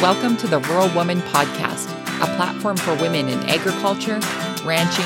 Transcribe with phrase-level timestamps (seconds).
[0.00, 1.90] Welcome to the Rural Woman Podcast,
[2.22, 4.18] a platform for women in agriculture,
[4.64, 5.04] ranching,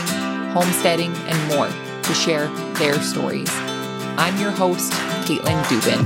[0.53, 1.67] homesteading, and more
[2.05, 3.49] to share their stories.
[4.17, 4.93] I'm your host,
[5.27, 6.05] Caitlin Dubin.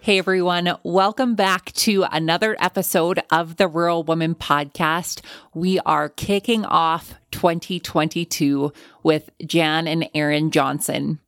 [0.00, 5.20] Hey everyone, welcome back to another episode of the Rural Woman Podcast.
[5.52, 11.20] We are kicking off 2022 with Jan and Erin Johnson.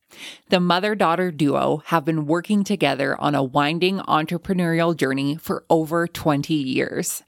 [0.50, 6.06] The mother daughter duo have been working together on a winding entrepreneurial journey for over
[6.06, 7.22] 20 years.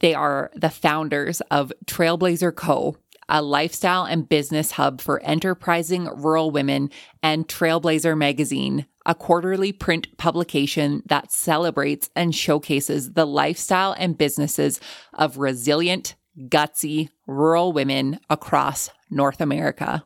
[0.00, 2.96] They are the founders of Trailblazher Co.,
[3.28, 6.90] a lifestyle and business hub for enterprising rural women,
[7.22, 14.80] and Trailblazher Magazine, a quarterly print publication that celebrates and showcases the lifestyle and businesses
[15.14, 20.04] of resilient, gutsy rural women across North America.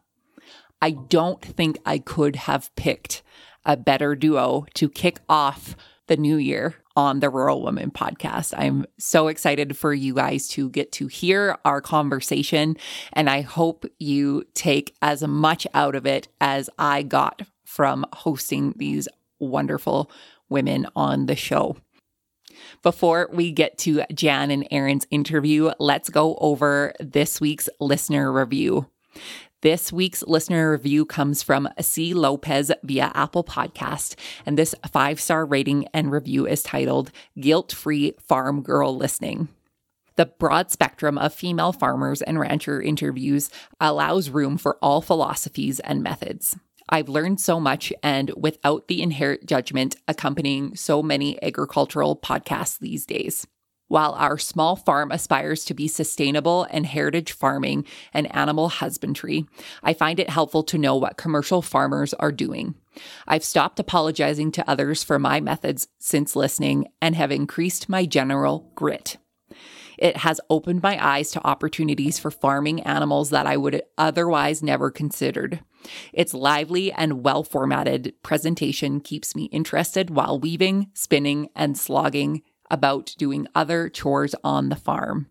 [0.81, 3.23] I don't think I could have picked
[3.65, 8.55] a better duo to kick off the new year on the Rural Woman podcast.
[8.57, 12.77] I'm so excited for you guys to get to hear our conversation,
[13.13, 18.75] and I hope you take as much out of it as I got from hosting
[18.77, 19.09] these
[19.39, 20.11] wonderful
[20.49, 21.77] women on the show.
[22.83, 28.87] Before we get to Jan and Erin's interview, let's go over this week's listener review.
[29.65, 32.13] This week's listener review comes from C.
[32.13, 38.13] Lopez via Apple Podcast, and this five star rating and review is titled Guilt Free
[38.21, 39.49] Farm Girl Listening.
[40.17, 43.49] The broad spectrum of female farmers and rancher interviews
[43.81, 46.59] allows room for all philosophies and methods.
[46.91, 53.07] I've learned so much, and without the inherent judgment accompanying so many agricultural podcasts these
[53.07, 53.47] days.
[53.89, 59.47] While our small farm aspires to be sustainable and heritage farming and animal husbandry,
[59.83, 62.75] I find it helpful to know what commercial farmers are doing.
[63.29, 68.73] I've stopped apologizing to others for my methods since listening and have increased my general
[68.75, 69.19] grit.
[69.99, 74.91] It has opened my eyes to opportunities for farming animals that I would otherwise never
[74.91, 75.61] considered.
[76.13, 83.15] Its lively and well formatted presentation keeps me interested while weaving, spinning, and slogging about
[83.19, 85.29] doing other chores on the farm.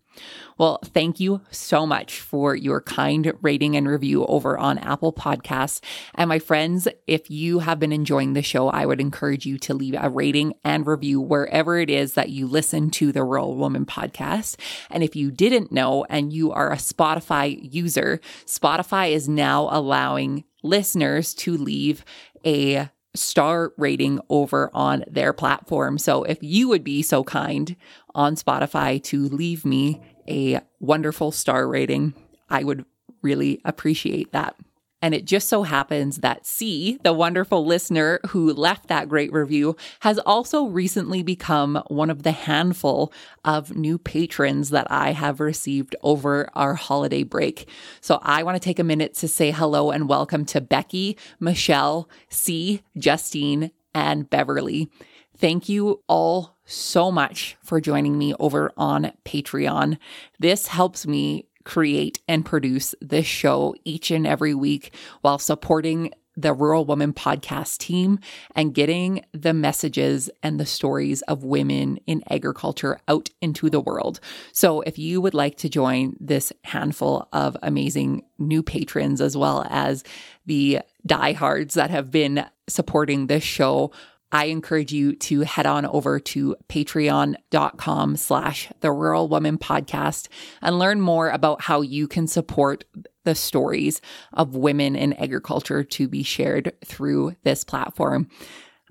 [0.58, 5.82] Well, thank you so much for your kind rating and review over on Apple Podcasts.
[6.14, 9.74] And my friends, if you have been enjoying the show, I would encourage you to
[9.74, 13.86] leave a rating and review wherever it is that you listen to the Rural Woman
[13.86, 14.60] podcast.
[14.92, 20.44] And if you didn't know and you are a Spotify user, Spotify is now allowing
[20.62, 22.06] listeners to leave
[22.46, 25.98] a star rating over on their platform.
[25.98, 27.76] So if you would be so kind
[28.16, 32.14] on Spotify to leave me a wonderful star rating,
[32.50, 32.86] I would
[33.22, 34.56] really appreciate that.
[35.04, 39.76] And it just so happens that C, the wonderful listener who left that great review,
[40.00, 43.12] has also recently become one of the handful
[43.44, 47.68] of new patrons that I have received over our holiday break.
[48.00, 52.08] So I want to take a minute to say hello and welcome to Becky, Michelle,
[52.30, 54.90] C, Justine, and Beverly.
[55.38, 59.98] Thank you all so much for joining me over on Patreon.
[60.40, 66.54] This helps me create and produce this show each and every week while supporting the
[66.54, 68.20] Rural Woman podcast team
[68.56, 74.20] and getting the messages and the stories of women in agriculture out into the world.
[74.52, 79.66] So, if you would like to join this handful of amazing new patrons, as well
[79.70, 80.04] as
[80.46, 83.92] the diehards that have been supporting this show,
[84.34, 90.28] I encourage you to head on over to patreon.com slash the rural woman podcast
[90.62, 92.84] and learn more about how you can support
[93.26, 94.02] the stories
[94.34, 98.28] of women in agriculture to be shared through this platform.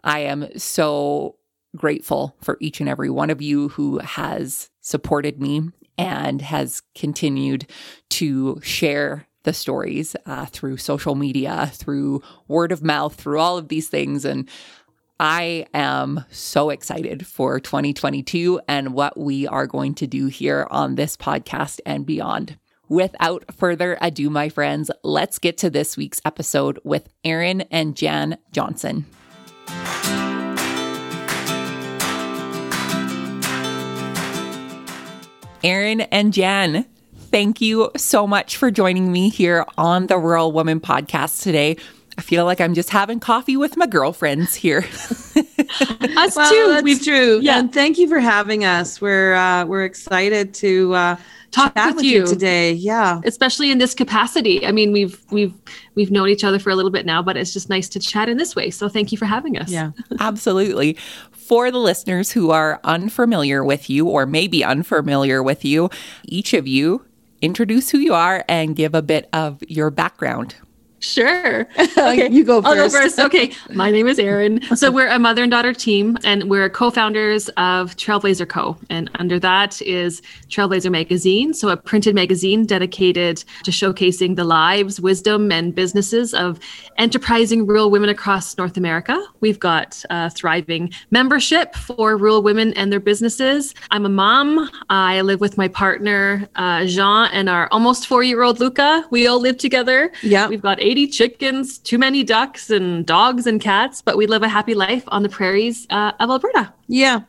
[0.04, 1.36] I am so
[1.76, 5.62] grateful for each and every one of you who has supported me
[5.98, 7.66] and has continued
[8.10, 13.68] to share the stories uh, through social media, through word of mouth, through all of
[13.68, 14.24] these things.
[14.24, 14.48] And
[15.24, 20.96] I am so excited for 2022 and what we are going to do here on
[20.96, 22.58] this podcast and beyond.
[22.88, 28.36] Without further ado, my friends, let's get to this week's episode with Erin and Jan
[28.50, 29.06] Johnson.
[35.62, 36.84] Erin and Jan,
[37.30, 41.76] thank you so much for joining me here on the Rural Woman podcast today.
[42.18, 44.78] I feel like I'm just having coffee with my girlfriends here.
[45.36, 46.82] us well, too.
[46.82, 47.40] We've true.
[47.40, 47.58] Yeah.
[47.58, 49.00] And thank you for having us.
[49.00, 51.16] We're uh, we're excited to uh,
[51.50, 52.20] talk with, with you.
[52.20, 52.72] you today.
[52.72, 53.20] Yeah.
[53.24, 54.66] especially in this capacity.
[54.66, 55.54] I mean, we've we've
[55.94, 58.28] we've known each other for a little bit now, but it's just nice to chat
[58.28, 58.70] in this way.
[58.70, 59.70] So thank you for having us.
[59.70, 59.92] Yeah.
[60.20, 60.96] Absolutely.
[61.30, 65.90] For the listeners who are unfamiliar with you or maybe unfamiliar with you,
[66.24, 67.04] each of you
[67.40, 70.54] introduce who you are and give a bit of your background.
[71.02, 71.66] Sure.
[72.02, 72.28] Okay.
[72.30, 73.16] You go I'll go first.
[73.16, 73.18] first.
[73.20, 73.52] Okay.
[73.72, 74.60] My name is Erin.
[74.76, 78.76] So we're a mother and daughter team, and we're co-founders of Trailblazher Co.
[78.90, 81.54] And under that is Trailblazher Magazine.
[81.54, 86.58] So a printed magazine dedicated to showcasing the lives, wisdom, and businesses of
[86.98, 89.22] enterprising rural women across North America.
[89.40, 93.74] We've got a thriving membership for rural women and their businesses.
[93.90, 94.70] I'm a mom.
[94.88, 99.04] I live with my partner, uh, Jean, and our almost four-year-old Luca.
[99.10, 100.10] We all live together.
[100.22, 100.48] Yeah.
[100.48, 104.48] We've got 80 chickens, too many ducks, and dogs and cats, but we live a
[104.48, 106.70] happy life on the prairies uh, of Alberta.
[106.86, 107.20] Yeah.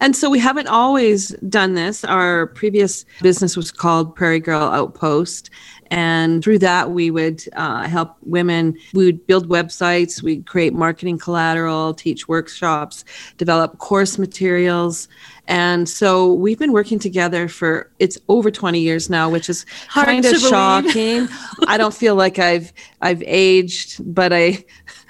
[0.00, 2.04] And so we haven't always done this.
[2.04, 5.50] Our previous business was called Prairie Girl Outpost.
[5.90, 8.76] And through that, we would uh, help women.
[8.92, 13.04] We would build websites, we'd create marketing collateral, teach workshops,
[13.36, 15.08] develop course materials.
[15.46, 20.06] And so we've been working together for it's over 20 years now, which is Hard
[20.06, 21.28] kind of shocking.
[21.66, 24.64] I don't feel like I've I've aged, but I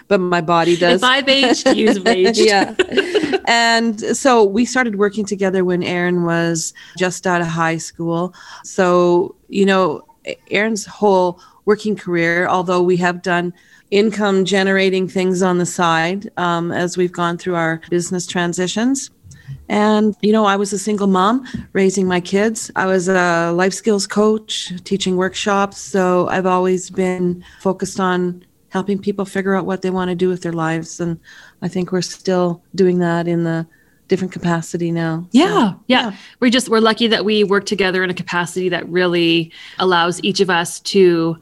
[0.08, 2.38] but my body does If I've aged, you've aged.
[2.38, 2.74] yeah.
[3.46, 8.34] And so we started working together when Erin was just out of high school.
[8.64, 10.07] So, you know,
[10.50, 13.52] Erin's whole working career, although we have done
[13.90, 19.10] income generating things on the side um, as we've gone through our business transitions.
[19.68, 22.70] And, you know, I was a single mom raising my kids.
[22.76, 25.78] I was a life skills coach teaching workshops.
[25.78, 30.28] So I've always been focused on helping people figure out what they want to do
[30.28, 31.00] with their lives.
[31.00, 31.18] And
[31.62, 33.66] I think we're still doing that in the
[34.08, 35.22] different capacity now.
[35.22, 36.16] So, Yeah, yeah.
[36.40, 40.40] We're just we're lucky that we work together in a capacity that really allows each
[40.40, 41.38] of us to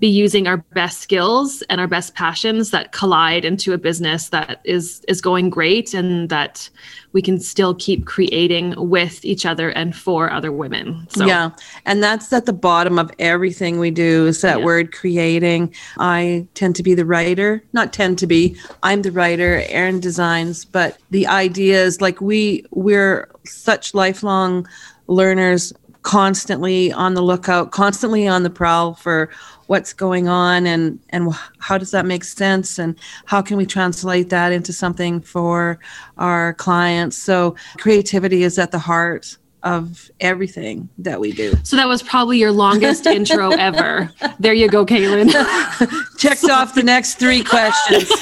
[0.00, 4.60] be using our best skills and our best passions that collide into a business that
[4.64, 6.68] is is going great and that
[7.12, 11.06] we can still keep creating with each other and for other women.
[11.10, 11.50] So Yeah.
[11.84, 14.64] And that's at the bottom of everything we do is that Yeah.
[14.64, 15.74] word creating.
[15.98, 18.56] I tend to be the writer, not tend to be.
[18.82, 24.66] I'm the writer, Erin designs, but the idea is like we we're such lifelong
[25.08, 29.30] learners constantly on the lookout, constantly on the prowl for
[29.66, 34.28] what's going on and and how does that make sense and how can we translate
[34.28, 35.78] that into something for
[36.18, 37.16] our clients.
[37.16, 41.54] So creativity is at the heart of everything that we do.
[41.64, 44.10] So that was probably your longest intro ever.
[44.38, 45.30] There you go, Caitlin.
[46.18, 48.10] Checked off the next three questions.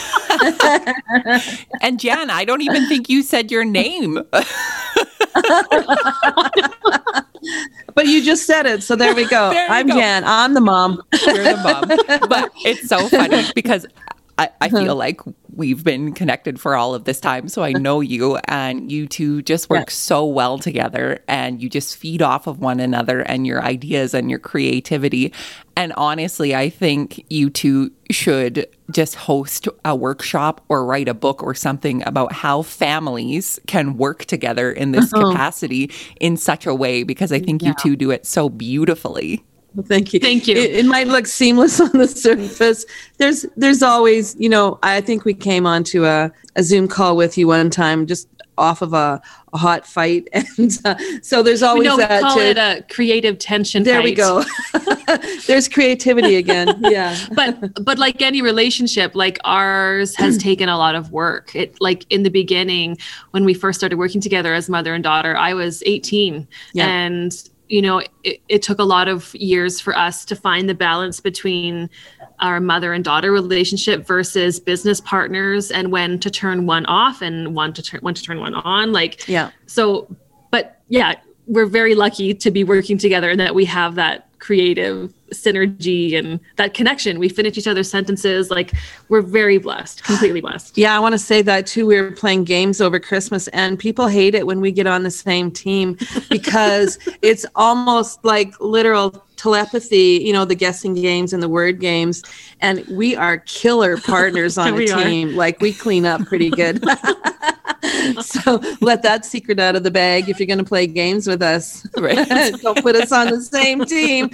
[1.81, 4.23] And Jan, I don't even think you said your name.
[7.95, 9.51] But you just said it, so there we go.
[9.59, 9.95] There I'm go.
[9.95, 10.23] Jan.
[10.25, 11.03] I'm the mom.
[11.27, 11.89] You're the mom.
[12.29, 13.87] But it's so funny because
[14.39, 14.85] I, I uh-huh.
[14.85, 15.21] feel like
[15.55, 17.49] we've been connected for all of this time.
[17.49, 17.81] So I uh-huh.
[17.81, 19.93] know you and you two just work Yeah.
[19.93, 24.31] so well together and you just feed off of one another and your ideas and
[24.31, 25.33] your creativity.
[25.77, 31.43] And honestly, I think you two should just host a workshop or write a book
[31.43, 35.33] or something about how families can work together in this uh-huh.
[35.33, 39.45] capacity in such a way because I think you two do it so beautifully.
[39.79, 40.19] Well, Thank you.
[40.19, 40.57] Thank you.
[40.57, 42.85] It, it might look seamless on the surface.
[43.19, 47.39] There's there's always, you know, I think we came onto a, a Zoom call with
[47.39, 48.27] you one time just
[48.57, 49.23] off of a,
[49.53, 50.27] a hot fight.
[50.59, 52.23] And uh, so there's always know we that.
[52.23, 53.85] call to- it a creative tension.
[53.85, 54.43] there we go.
[55.47, 56.77] there's creativity again.
[56.81, 57.17] Yeah.
[57.37, 62.05] but but like any relationship like ours has taken a lot of work it like
[62.11, 62.99] in the beginning
[63.31, 66.87] when we first started working together as mother and daughter i was 18 Yeah.
[66.89, 70.75] and you know it, it took a lot of years for us to find the
[70.75, 71.89] balance between
[72.41, 77.55] our mother and daughter relationship versus business partners and when to turn one off and
[77.55, 79.51] one to turn when to turn one on like Yeah.
[79.67, 80.15] so
[80.51, 81.15] but yeah
[81.47, 86.41] we're very lucky to be working together and that we have that creative synergy and
[86.57, 88.73] that connection we finish each other's sentences like
[89.11, 91.85] we're very blessed completely blessed Yeah, I want to say that too.
[91.87, 95.11] We were playing games over Christmas, and people hate it when we get on the
[95.11, 95.99] same team
[96.31, 102.23] because it's almost like literal telepathy, you know, the guessing games and the word games.
[102.61, 105.05] And we are killer partners on a We are.
[105.05, 105.37] team.
[105.37, 106.83] Like we clean up pretty good.
[108.21, 111.43] so let that secret out of the bag if you're going to play games with
[111.43, 111.87] us.
[111.97, 112.29] Right.
[112.63, 114.31] Don't put us on the same team.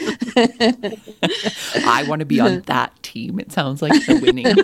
[1.87, 3.41] I want to be on that team.
[3.41, 4.55] It sounds like the winning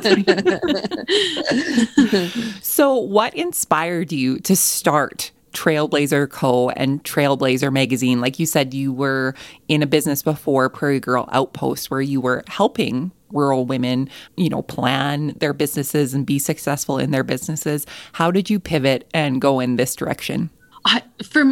[2.40, 2.62] team.
[2.62, 6.70] so, what inspired you to start Trailblazher Co.
[6.70, 8.20] and Trailblazher Magazine.
[8.20, 9.34] Like you said, you were
[9.68, 14.62] in a business before Prairie Girl Outpost where you were helping rural women, you know,
[14.62, 17.86] plan their businesses and be successful in their businesses.
[18.12, 20.50] How did you pivot and go in this direction?
[20.84, 21.44] I, for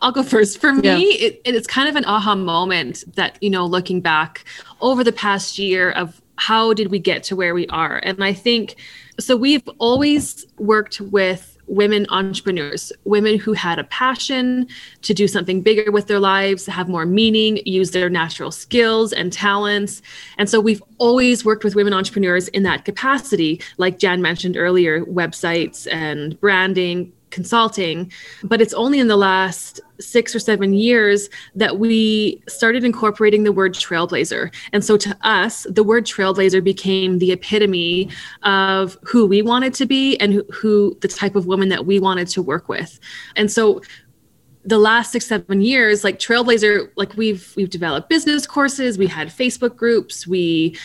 [0.00, 0.60] I'll go first.
[0.60, 1.26] For me, yeah.
[1.26, 4.44] it, it's kind of an aha moment that you know, looking back
[4.80, 8.32] over the past year of how did we get to where we are, and I
[8.32, 8.76] think
[9.20, 9.36] so.
[9.36, 14.68] We've always worked with women entrepreneurs, women who had a passion
[15.00, 19.32] to do something bigger with their lives, have more meaning, use their natural skills and
[19.32, 20.02] talents.
[20.36, 25.04] And so we've always worked with women entrepreneurs in that capacity, like Jan mentioned earlier,
[25.06, 28.12] websites and branding, consulting.
[28.44, 33.52] But it's only in the last six or seven years that we started incorporating the
[33.52, 34.52] word trailblazer.
[34.72, 38.08] And so to us, the word trailblazer became the epitome
[38.42, 41.98] of who we wanted to be and who, who the type of woman that we
[41.98, 43.00] wanted to work with.
[43.36, 43.80] And so
[44.64, 49.28] the last six seven years like trailblazer like we've we've developed business courses we had
[49.28, 50.76] facebook groups we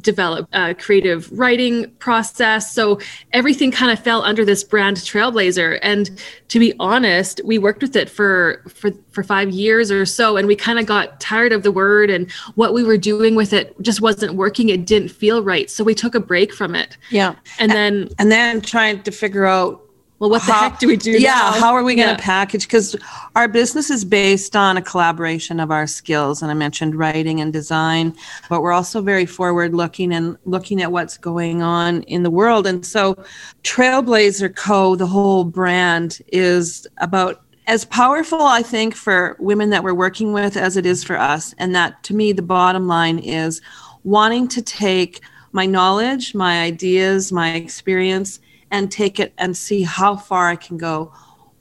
[0.00, 2.72] developed a creative writing process.
[2.72, 2.98] So
[3.32, 5.78] everything kind of fell under this brand trailblazer.
[5.82, 6.10] And
[6.48, 10.46] to be honest we worked with it for for for five years or so and
[10.48, 13.78] we kind of got tired of the word and what we were doing with it
[13.82, 14.68] just wasn't working.
[14.68, 15.70] It didn't feel right.
[15.70, 16.96] So we took a break from it.
[17.10, 17.34] Yeah.
[17.58, 19.82] And then and then trying to figure out
[20.22, 21.10] well, what the how, heck do we do?
[21.10, 21.50] Yeah, now?
[21.50, 22.24] how are we going to yeah.
[22.24, 22.68] package?
[22.68, 22.94] Because
[23.34, 27.52] our business is based on a collaboration of our skills, and I mentioned writing and
[27.52, 28.14] design,
[28.48, 32.68] but we're also very forward looking and looking at what's going on in the world.
[32.68, 33.16] And so,
[33.64, 39.92] Trailblazher Co., the whole brand, is about as powerful, I think, for women that we're
[39.92, 41.52] working with as it is for us.
[41.58, 43.60] And that, to me, the bottom line is
[44.04, 48.38] wanting to take my knowledge, my ideas, my experience
[48.72, 51.12] and take it and see how far I can go,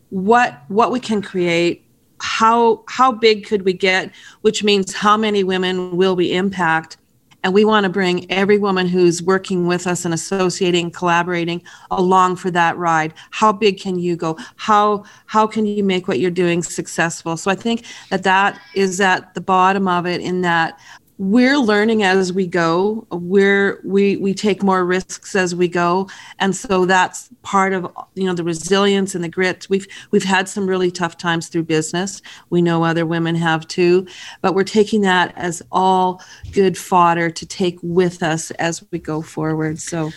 [0.09, 1.85] what what we can create,
[2.19, 6.97] how how big could we get, which means how many women will we impact.
[7.43, 12.35] And we want to bring every woman who's working with us and associating, collaborating along
[12.35, 13.15] for that ride.
[13.31, 14.37] How big can you go?
[14.57, 17.37] How how can you make what you're doing successful?
[17.37, 20.21] So I think that that is at the bottom of it.
[20.21, 20.79] In that
[21.21, 23.05] we're learning as we go.
[23.11, 26.09] We're we we take more risks as we go.
[26.39, 29.67] And so that's part of you know the resilience and the grit.
[29.69, 32.23] We've we've had some really tough times through business.
[32.49, 34.07] We know other women have too.
[34.41, 36.23] But we're taking that as all
[36.53, 39.79] good fodder to take with us as we go forward.
[39.79, 40.09] So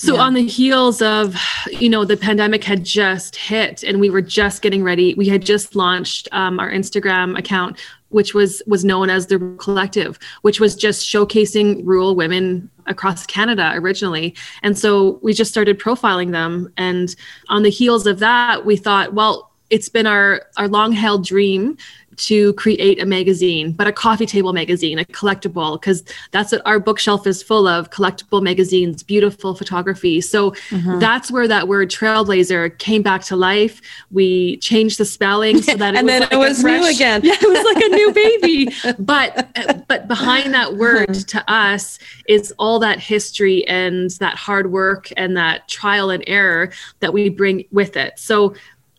[0.00, 0.22] so yeah.
[0.22, 1.36] on the heels of,
[1.70, 5.12] you know, the pandemic had just hit and we were just getting ready.
[5.12, 7.78] We had just launched um, our Instagram account,
[8.10, 13.72] which was was known as the Collective, which was just showcasing rural women across Canada
[13.74, 14.34] originally.
[14.62, 16.72] And so we just started profiling them.
[16.76, 17.14] And
[17.48, 21.76] on the heels of that, we thought, well, it's been our our long held dream
[22.20, 26.78] to create a magazine, but a coffee table magazine, a collectible, because that's what our
[26.78, 30.20] bookshelf is full of collectible magazines, beautiful photography.
[30.20, 30.98] So mm-hmm.
[30.98, 33.80] that's where that word trailblazer came back to life.
[34.10, 37.22] We changed the spelling so that and then like it was fresh, new again.
[37.24, 38.68] Yeah, it was like a new baby.
[38.98, 41.38] but but behind that word mm-hmm.
[41.38, 41.98] to us
[42.28, 47.28] is all that history and that hard work and that trial and error that we
[47.30, 48.18] bring with it.
[48.18, 48.54] So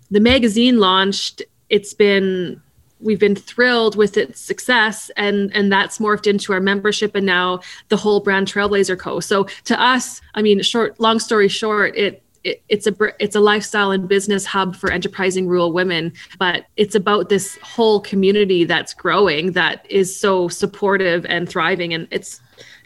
[0.09, 2.61] the magazine launched it's been
[3.01, 7.59] we've been thrilled with its success and and that's morphed into our membership and now
[7.89, 9.19] the whole brand trailblazher co.
[9.19, 13.39] So to us i mean short long story short it it, it's a it's a
[13.39, 18.93] lifestyle and business hub for enterprising rural women but it's about this whole community that's
[18.93, 22.41] growing that is so supportive and thriving and it's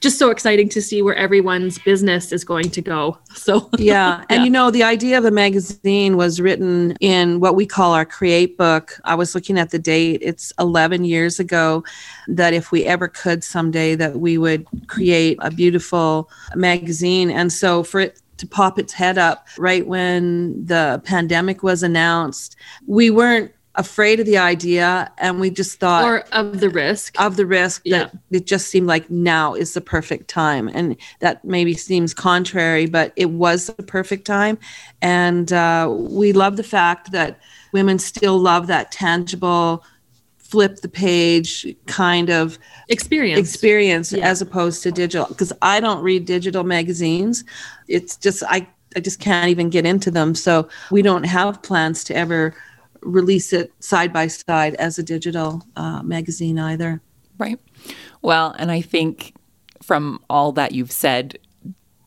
[0.05, 3.17] just so exciting to see where everyone's business is going to go.
[3.35, 4.23] So, yeah.
[4.29, 4.43] And yeah.
[4.45, 8.57] you know, the idea of the magazine was written in what we call our create
[8.57, 8.97] book.
[9.03, 11.83] I was looking at the date, it's 11 years ago
[12.27, 17.29] that if we ever could someday that we would create a beautiful magazine.
[17.29, 22.55] And so for it to pop its head up right when the pandemic was announced,
[22.87, 27.19] we weren't afraid of the idea and we just thought or of the risk.
[27.19, 28.37] Of the risk that yeah.
[28.37, 33.13] it just seemed like now is the perfect time and that maybe seems contrary but
[33.15, 34.57] it was the perfect time.
[35.01, 37.39] And uh, we love the fact that
[37.71, 39.83] women still love that tangible
[40.37, 43.39] flip the page kind of experience.
[43.39, 44.25] experience yeah.
[44.25, 47.43] as opposed to digital because i don't read digital magazines.
[47.87, 50.35] It's just i i just can't even get into them.
[50.35, 52.55] So we don't have plans to ever
[53.05, 57.01] release it side by side as a digital uh, magazine either.
[57.37, 57.59] Right.
[58.21, 59.33] Well, and I think
[59.81, 61.37] from all that you've said,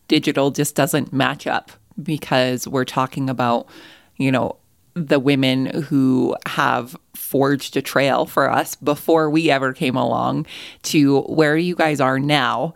[0.08, 1.70] digital just doesn't match up
[2.02, 3.68] because we're talking about,
[4.16, 4.56] you know,
[4.94, 10.46] the women who have forged a trail for us before we ever came along
[10.82, 12.74] to where you guys are now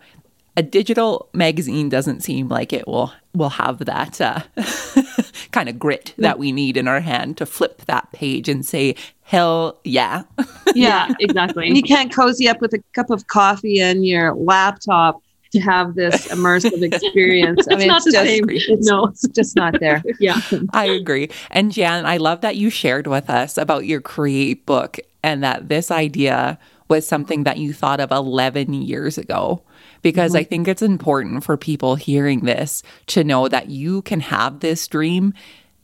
[0.55, 4.41] a digital magazine doesn't seem like it will will have that uh,
[5.51, 8.95] kind of grit that we need in our hand to flip that page and say
[9.23, 10.23] hell yeah
[10.75, 15.21] yeah exactly And you can't cozy up with a cup of coffee and your laptop
[15.53, 17.67] to have this immersive experience.
[17.71, 18.49] I mean, it's, it's just, same.
[18.49, 20.03] It's, no, it's just not there.
[20.19, 21.29] yeah, I agree.
[21.51, 25.69] And Jan, I love that you shared with us about your create book and that
[25.69, 26.59] this idea
[26.89, 29.63] was something that you thought of 11 years ago
[30.03, 30.41] because mm-hmm.
[30.41, 34.87] I think it's important for people hearing this to know that you can have this
[34.87, 35.33] dream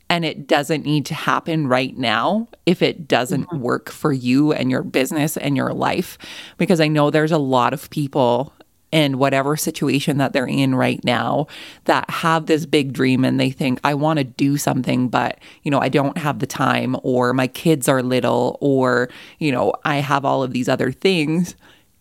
[0.09, 3.59] and it doesn't need to happen right now if it doesn't mm-hmm.
[3.59, 6.17] work for you and your business and your life.
[6.57, 8.53] Because I know there's a lot of people
[8.91, 11.45] in whatever situation that they're in right now
[11.85, 15.69] that have this big dream and they think I want to do something but you
[15.69, 19.97] know I don't have the time or my kids are little or you know I
[19.97, 21.55] have all of these other things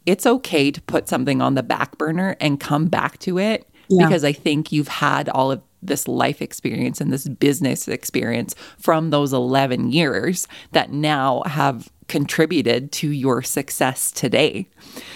[0.08, 4.06] it's okay to put something on the back burner and come back to it yeah.
[4.06, 9.10] because I think you've had all of this life experience and this business experience from
[9.10, 14.66] those 11 years that now have contributed to your success today.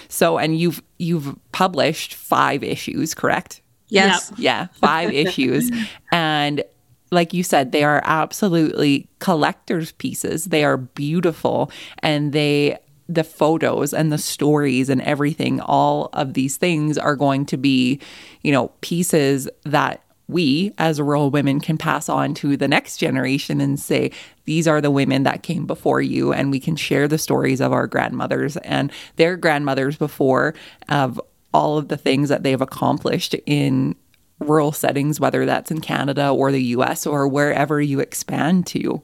[0.09, 3.61] So and you've you've published 5 issues, correct?
[3.89, 4.29] Yes.
[4.31, 4.39] Yep.
[4.39, 5.71] Yeah, 5 issues
[6.11, 6.63] and
[7.09, 10.45] like you said, they are absolutely collector's pieces.
[10.45, 12.77] They are beautiful and they
[13.09, 17.99] the photos and the stories and everything, all of these things are going to be,
[18.41, 23.59] you know, pieces that we as rural women can pass on to the next generation
[23.59, 24.09] and say,
[24.45, 26.31] these are the women that came before you.
[26.31, 30.55] And we can share the stories of our grandmothers and their grandmothers before
[30.87, 31.19] of
[31.53, 33.95] all of the things that they've accomplished in
[34.39, 39.01] rural settings, whether that's in Canada or the US or wherever you expand to.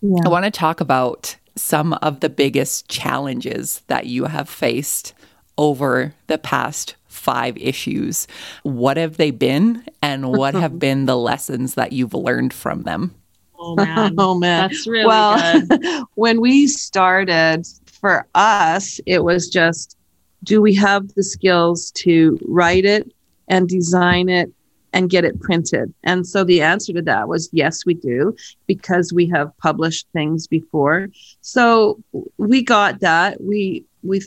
[0.00, 0.22] Yeah.
[0.24, 5.14] I want to talk about some of the biggest challenges that you have faced
[5.56, 8.26] over the past five issues.
[8.62, 13.14] What have they been, and what have been the lessons that you've learned from them?
[13.58, 14.68] Oh man, oh, man.
[14.68, 19.96] that's really well, when we started, for us, it was just
[20.42, 23.10] do we have the skills to write it
[23.48, 24.52] and design it
[24.94, 25.92] and get it printed?
[26.04, 28.34] And so the answer to that was yes, we do,
[28.66, 31.08] because we have published things before.
[31.42, 32.00] So
[32.38, 33.42] we got that.
[33.42, 34.22] We we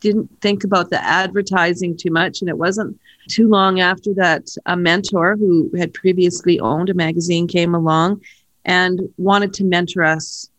[0.00, 2.98] didn't think about the advertising too much, and it wasn't
[3.28, 8.22] too long after that a mentor who had previously owned a magazine came along
[8.64, 10.50] and wanted to mentor us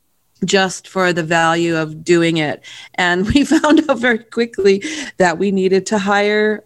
[0.46, 2.63] just for the value of doing it.
[2.96, 4.84] And we found out very quickly
[5.17, 6.63] that we needed to hire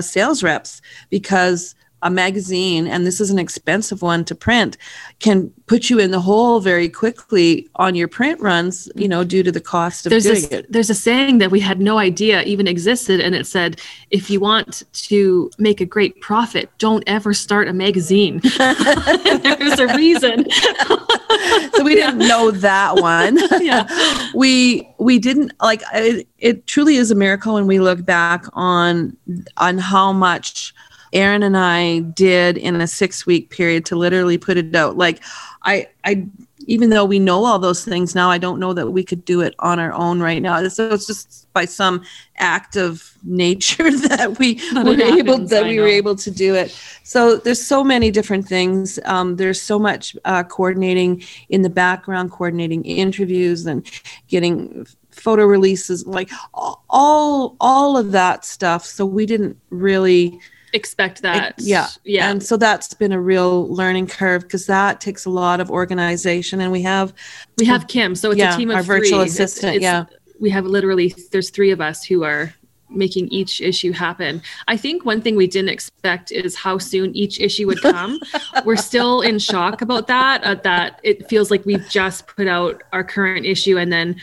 [0.00, 4.76] sales reps because a magazine, and this is an expensive one to print,
[5.18, 9.42] can put you in the hole very quickly on your print runs, you know, due
[9.42, 10.72] to the cost of there's doing a, it.
[10.72, 13.80] There's a saying that we had no idea even existed, and it said,
[14.10, 18.40] if you want to make a great profit, don't ever start a magazine.
[18.58, 20.48] there's a reason.
[21.74, 23.38] so we didn't know that one.
[23.60, 23.86] yeah.
[24.34, 29.16] We we didn't like it, it truly is a miracle when we look back on
[29.56, 30.74] on how much
[31.12, 34.96] Erin and I did in a six week period to literally put it out.
[34.96, 35.22] Like,
[35.62, 36.26] I, I,
[36.68, 39.40] even though we know all those things now, I don't know that we could do
[39.40, 40.66] it on our own right now.
[40.68, 42.02] So it's just by some
[42.36, 45.82] act of nature that we that were happens, able that I we know.
[45.82, 46.78] were able to do it.
[47.04, 48.98] So there's so many different things.
[49.06, 53.90] Um, there's so much uh, coordinating in the background, coordinating interviews and
[54.28, 58.84] getting photo releases, like all all of that stuff.
[58.84, 60.38] So we didn't really
[60.72, 61.54] expect that.
[61.58, 61.88] yeah.
[62.04, 62.30] Yeah.
[62.30, 66.60] And so that's been a real learning curve because that takes a lot of organization.
[66.60, 67.12] And we have
[67.56, 68.14] we have Kim.
[68.14, 69.00] So it's yeah, a team of our three.
[69.00, 69.76] virtual assistant.
[69.76, 70.04] It's, it's, yeah.
[70.40, 72.54] We have literally there's three of us who are
[72.90, 74.42] making each issue happen.
[74.66, 78.20] I think one thing we didn't expect is how soon each issue would come.
[78.64, 80.42] We're still in shock about that.
[80.44, 84.16] Uh, that it feels like we've just put out our current issue and then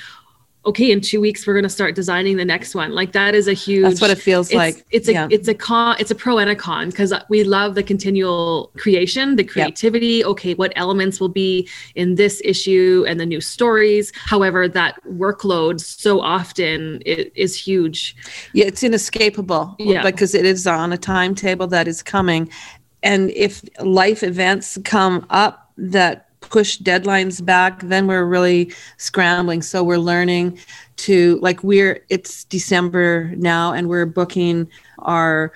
[0.65, 2.91] okay in two weeks we're going to start designing the next one.
[2.91, 4.85] Like that is a huge that's what it feels it's, like.
[4.91, 5.27] it's a yeah.
[5.29, 9.35] it's a con it's a pro and a con because we love the continual creation
[9.35, 10.17] the creativity.
[10.17, 10.27] Yep.
[10.27, 14.11] okay what elements will be in this issue and the new stories?
[14.15, 18.15] However that workload so often it is huge.
[18.53, 20.03] Yeah it's inescapable yeah.
[20.03, 22.49] because it is on a timetable that is coming.
[23.03, 29.61] And if life events come up that push deadlines back, then we're really scrambling.
[29.61, 30.59] So we're learning
[30.97, 35.51] to like we're it's December now and we're booking our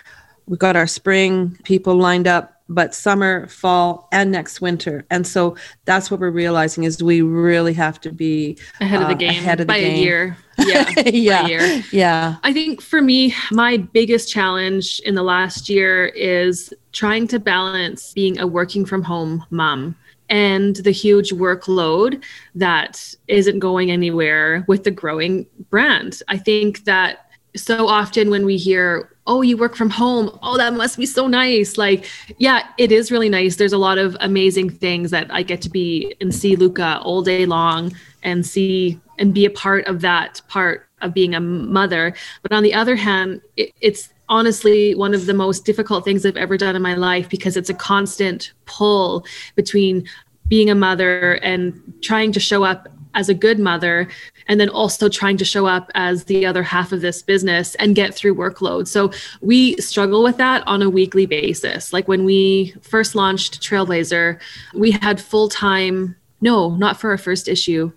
[0.48, 5.04] we've got our spring people lined up but summer, fall, and next winter.
[5.10, 9.16] And so that's what we're realizing is we really have to be ahead of the
[9.16, 9.96] uh, game ahead of the by game.
[9.96, 10.38] a year.
[10.60, 11.84] Yeah, by a yeah, year.
[11.94, 17.40] yeah, I think for me, my biggest challenge in the last year is trying to
[17.40, 19.96] balance being a working from home mom
[20.30, 22.24] and the huge workload
[22.56, 26.22] that isn't going anywhere with the growing brand.
[26.28, 30.74] I think that so often when we hear, oh, you work from home, oh, that
[30.74, 31.78] must be so nice.
[31.78, 32.06] Like,
[32.38, 33.56] yeah, it is really nice.
[33.56, 37.22] There's a lot of amazing things that I get to be and see Luca all
[37.22, 37.92] day long
[38.24, 42.14] and see and be a part of that part of being a mother.
[42.42, 46.38] But on the other hand, it, it's honestly one of the most difficult things I've
[46.38, 50.08] ever done in my life because it's a constant pull between
[50.48, 54.08] being a mother and trying to show up as a good mother
[54.48, 57.96] and then also trying to show up as the other half of this business and
[57.96, 58.88] get through workload.
[58.88, 59.12] So
[59.42, 61.92] we struggle with that on a weekly basis.
[61.92, 64.40] Like when we first launched Trailblazher,
[64.74, 67.92] we had full-time no, not for our first issue.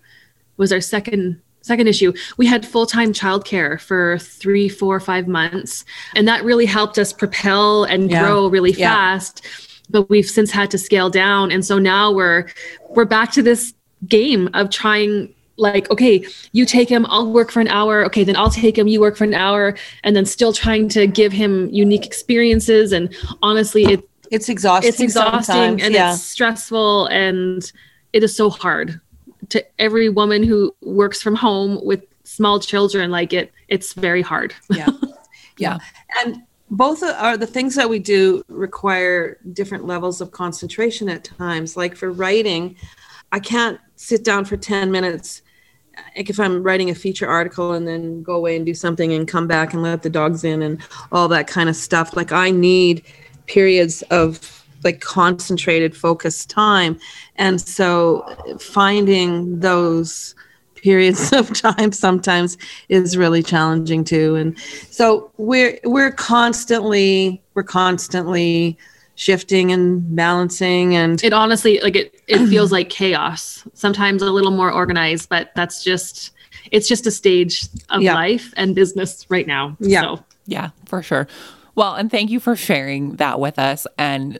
[0.57, 5.83] Was our second second issue we had full-time childcare for three four five months
[6.15, 8.21] and that really helped us propel and Yeah.
[8.21, 8.93] grow really Yeah.
[8.93, 9.41] fast
[9.89, 12.47] but we've since had to scale down and so now we're
[12.89, 13.73] we're back to this
[14.07, 18.35] game of trying like okay you take him i'll work for an hour okay then
[18.35, 21.69] i'll take him you work for an hour and then still trying to give him
[21.69, 24.89] unique experiences and honestly it, it's exhausting.
[24.89, 26.13] it's exhausting sometimes, and yeah.
[26.13, 27.71] it's stressful and
[28.13, 28.99] it is so hard
[29.49, 34.53] to every woman who works from home with small children like it it's very hard.
[34.69, 34.89] Yeah.
[35.59, 35.77] Yeah.
[36.19, 41.77] and both are the things that we do require different levels of concentration at times.
[41.77, 42.75] Like for writing
[43.33, 45.41] i can't sit down for 10 minutes
[46.15, 49.27] like if i'm writing a feature article and then go away and do something and
[49.27, 52.15] come back and let the dogs in and all that kind of stuff.
[52.15, 53.03] Like i need
[53.45, 56.99] periods of like concentrated focused time
[57.35, 58.23] and so
[58.59, 60.35] finding those
[60.75, 62.57] periods of time sometimes
[62.89, 64.57] is really challenging too and
[64.89, 68.77] so we're we're constantly we're constantly
[69.15, 74.51] shifting and balancing and it honestly like it it feels like chaos sometimes a little
[74.51, 76.31] more organized but that's just
[76.71, 78.15] it's just a stage of Yeah.
[78.15, 80.01] life and business right now Yeah.
[80.01, 81.27] so Yeah, for sure.
[81.75, 83.87] Well, and thank you for sharing that with us.
[83.97, 84.39] And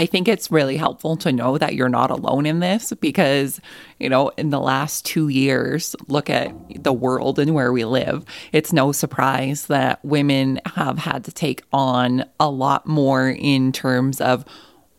[0.00, 3.60] I think it's really helpful to know that you're not alone in this because,
[3.98, 8.24] you know, in the last two years, look at the world and where we live.
[8.50, 14.22] It's no surprise that women have had to take on a lot more in terms
[14.22, 14.46] of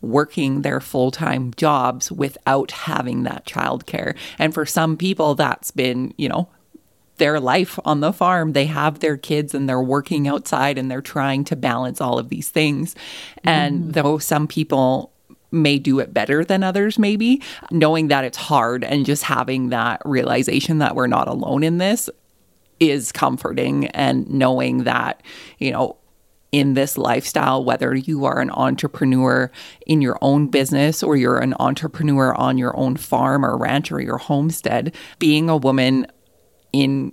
[0.02, 4.16] working their full time jobs without having that childcare.
[4.38, 6.48] And for some people, that's been, you know,
[7.22, 8.52] their life on the farm.
[8.52, 12.30] They have their kids and they're working outside and they're trying to balance all of
[12.30, 12.96] these things.
[13.44, 13.90] And mm-hmm.
[13.92, 15.12] though some people
[15.52, 20.02] may do it better than others, maybe knowing that it's hard and just having that
[20.04, 22.10] realization that we're not alone in this
[22.80, 25.22] is comforting and knowing that,
[25.58, 25.96] you know,
[26.50, 29.48] in this lifestyle, whether you are an entrepreneur
[29.86, 34.00] in your own business or you're an entrepreneur on your own farm or ranch or
[34.00, 36.04] your homestead, being a woman
[36.72, 37.12] in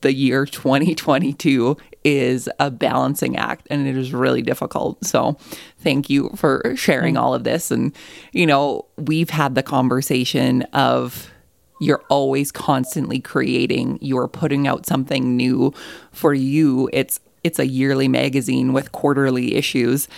[0.00, 5.04] the year 2022 is a balancing act and it is really difficult.
[5.04, 5.36] So,
[5.80, 7.20] thank you for sharing mm.
[7.20, 7.70] all of this.
[7.70, 7.94] And,
[8.32, 11.30] you know, we've had the conversation of
[11.80, 15.72] you're always constantly creating, you're putting out something new
[16.12, 16.88] for you.
[16.92, 20.08] It's it's a yearly magazine with quarterly issues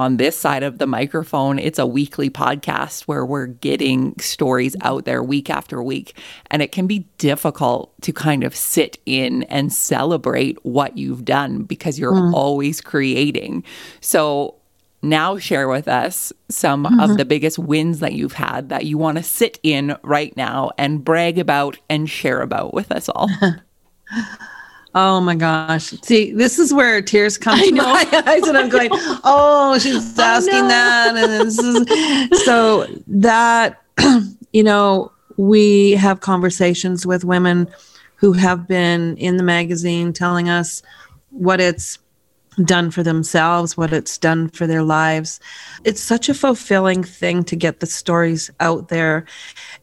[0.00, 5.04] on this side of the microphone, it's a weekly podcast where we're getting stories out
[5.04, 6.16] there week after week.
[6.50, 11.64] And it can be difficult to kind of sit in and celebrate what you've done
[11.64, 12.32] because you're mm.
[12.32, 13.62] always creating.
[14.00, 14.54] So
[15.02, 17.16] now share with us some of mm-hmm.
[17.16, 21.04] the biggest wins that you've had that you want to sit in right now and
[21.04, 23.28] brag about and share about with us all.
[24.94, 25.94] oh my gosh.
[26.02, 30.22] See this is where tears come to my eyes and i'm going oh she's oh,
[30.22, 31.16] asking that.
[31.16, 33.82] And this is so that
[34.52, 37.68] you know we have conversations with women
[38.16, 40.82] who have been in the magazine telling us
[41.30, 41.98] what it's
[42.64, 45.40] done for themselves, what it's done for their lives.
[45.84, 49.26] It's such a fulfilling thing to get the stories out there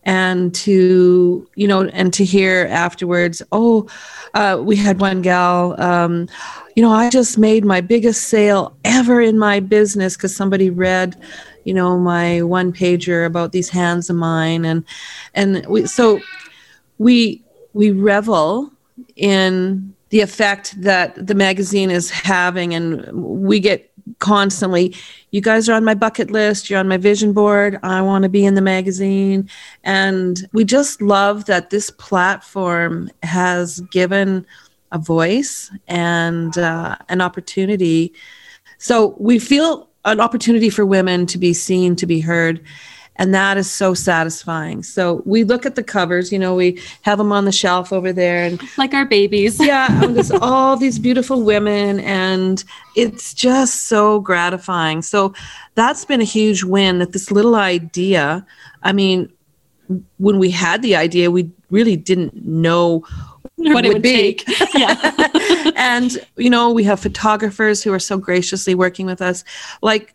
[0.03, 3.87] and to, you know, and to hear afterwards, oh,
[4.33, 6.27] uh, we had one gal, um,
[6.75, 11.21] you know, I just made my biggest sale ever in my business because somebody read,
[11.65, 14.63] you know, my one pager about these hands of mine.
[14.63, 14.85] And,
[15.33, 16.19] and we, so
[16.97, 18.71] we, we revel
[19.15, 24.95] in the effect that the magazine is having and we get constantly,
[25.31, 28.29] you guys are on my bucket list, you're on my vision board, I want to
[28.29, 29.49] be in the magazine.
[29.83, 34.45] And we just love that this platform has given
[34.91, 38.13] a voice and uh, an opportunity.
[38.77, 42.63] So we feel an opportunity for women to be seen, to be heard.
[43.17, 44.83] And that is so satisfying.
[44.83, 48.13] So we look at the covers, you know, we have them on the shelf over
[48.13, 49.59] there and like our babies.
[49.65, 52.63] yeah, there's all these beautiful women and
[52.95, 55.01] it's just so gratifying.
[55.01, 55.33] So
[55.75, 58.45] that's been a huge win that this little idea,
[58.83, 59.31] I mean,
[60.17, 63.03] when we had the idea, we really didn't know
[63.55, 64.39] what it would, would be.
[64.75, 65.71] yeah.
[65.75, 69.43] and you know, we have photographers who are so graciously working with us.
[69.81, 70.13] Like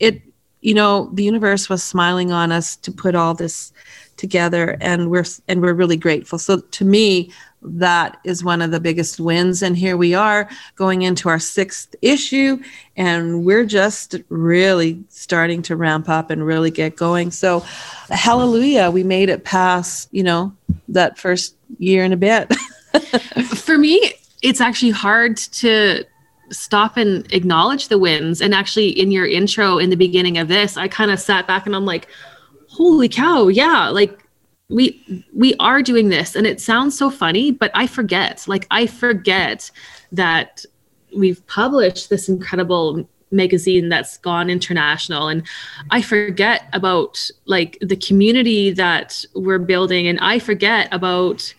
[0.00, 0.22] it,
[0.64, 3.70] you know, the universe was smiling on us to put all this
[4.16, 6.38] together and we're and we're really grateful.
[6.38, 9.62] So to me, that is one of the biggest wins.
[9.62, 12.62] And here we are going into our sixth issue,
[12.96, 17.30] and we're just really starting to ramp up and really get going.
[17.30, 17.60] So,
[18.08, 20.50] hallelujah, we made it past, you know,
[20.88, 22.54] that first year and a bit.
[23.54, 26.04] For me, it's actually hard to
[26.50, 28.40] stop and acknowledge the wins.
[28.40, 31.66] And actually, in your intro in the beginning of this, I kind of sat back
[31.66, 32.08] and I'm like,
[32.68, 34.24] holy cow, yeah, like
[34.68, 36.34] we we are doing this.
[36.34, 38.44] And it sounds so funny but i forget.
[38.46, 39.70] Like i forget
[40.12, 40.64] that
[41.16, 45.28] we've published this incredible magazine that's gone international.
[45.28, 45.46] And
[45.90, 50.08] i forget about like the community that we're building.
[50.08, 51.54] And i forget about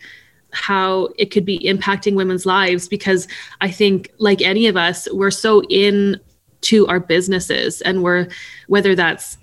[0.56, 3.28] how it could be impacting women's lives because
[3.60, 6.18] I think, like any of us, we're so in
[6.62, 8.28] to our businesses and we're,
[8.66, 9.38] whether that's,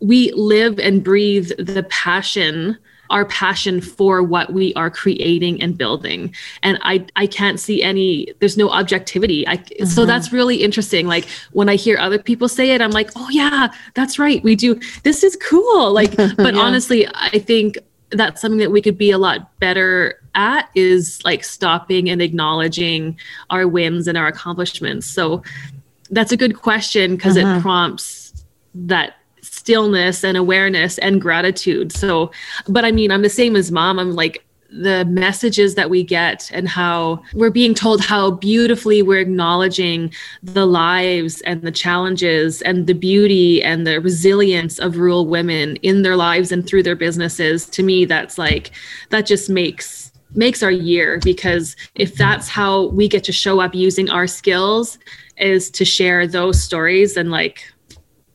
[0.00, 2.76] we live and breathe the passion
[3.10, 6.32] our passion for what we are creating and building
[6.62, 9.84] and i i can't see any there's no objectivity i mm-hmm.
[9.84, 13.28] so that's really interesting like when i hear other people say it i'm like oh
[13.30, 16.60] yeah that's right we do this is cool like but yeah.
[16.60, 17.76] honestly i think
[18.10, 23.18] that's something that we could be a lot better at is like stopping and acknowledging
[23.50, 25.06] our wins and our accomplishments.
[25.06, 25.42] So
[26.10, 27.58] that's a good question because uh-huh.
[27.58, 28.44] it prompts
[28.74, 31.92] that stillness and awareness and gratitude.
[31.92, 32.30] So,
[32.68, 33.98] but I mean, I'm the same as mom.
[33.98, 39.20] I'm like, the messages that we get and how we're being told how beautifully we're
[39.20, 45.76] acknowledging the lives and the challenges and the beauty and the resilience of rural women
[45.76, 47.66] in their lives and through their businesses.
[47.66, 48.70] To me that's like
[49.10, 53.74] that just makes makes our year because if that's how we get to show up
[53.74, 54.98] using our skills
[55.36, 57.64] is to share those stories and like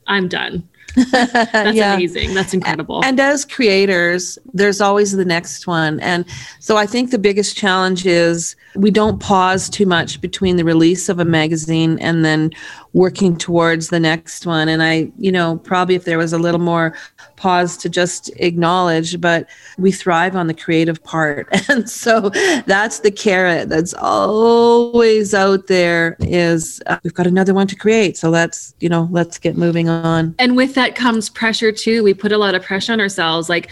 [0.08, 0.68] i'm done
[1.12, 1.96] that's yeah.
[1.96, 2.34] amazing.
[2.34, 3.04] That's incredible.
[3.04, 6.00] And as creators, there's always the next one.
[6.00, 6.26] And
[6.60, 11.10] so I think the biggest challenge is we don't pause too much between the release
[11.10, 12.52] of a magazine and then
[12.96, 14.70] working towards the next one.
[14.70, 16.96] And I, you know, probably if there was a little more
[17.36, 21.48] pause to just acknowledge, but we thrive on the creative part.
[21.68, 22.30] And so
[22.68, 28.18] that's the carrot that's always out there is uh, we've got another one to create.
[28.18, 30.36] So let's, you know, let's get moving on.
[30.38, 32.04] And with that comes pressure too.
[32.04, 33.50] We put a lot of pressure on ourselves.
[33.50, 33.70] Like,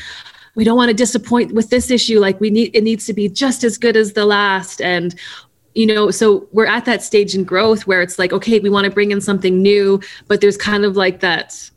[0.55, 3.29] we don't want to disappoint with this issue like we need it needs to be
[3.29, 5.15] just as good as the last and
[5.75, 8.85] you know so we're at that stage in growth where it's like okay we want
[8.85, 11.69] to bring in something new but there's kind of like that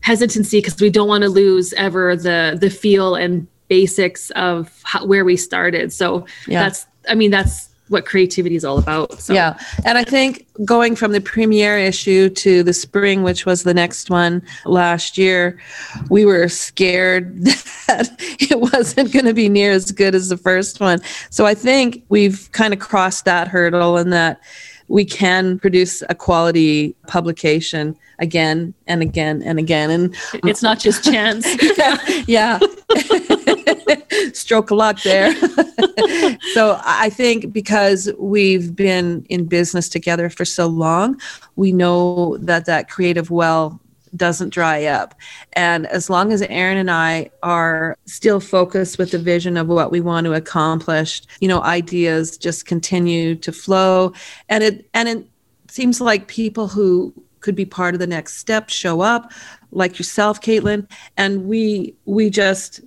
[0.00, 5.04] hesitancy because we don't want to lose ever the the feel and basics of how,
[5.04, 6.62] where we started so yeah.
[6.62, 9.20] that's i mean that's what creativity is all about.
[9.20, 9.34] So.
[9.34, 9.58] Yeah.
[9.84, 14.10] And I think going from the premiere issue to the spring, which was the next
[14.10, 15.60] one last year,
[16.08, 20.80] we were scared that it wasn't going to be near as good as the first
[20.80, 21.00] one.
[21.30, 24.40] So I think we've kind of crossed that hurdle and that
[24.86, 29.90] we can produce a quality publication again and again and again.
[29.90, 31.46] And it's not just chance.
[31.78, 31.96] yeah.
[32.26, 32.58] yeah.
[34.32, 35.34] Stroke of luck there.
[36.54, 41.20] so I think because we've been in business together for so long,
[41.56, 43.80] we know that that creative well
[44.16, 45.14] doesn't dry up.
[45.52, 49.90] And as long as Erin and I are still focused with the vision of what
[49.90, 54.12] we want to accomplish, you know, ideas just continue to flow.
[54.48, 55.26] And it and it
[55.68, 59.32] seems like people who could be part of the next step show up,
[59.72, 62.80] like yourself, Caitlin, and we we just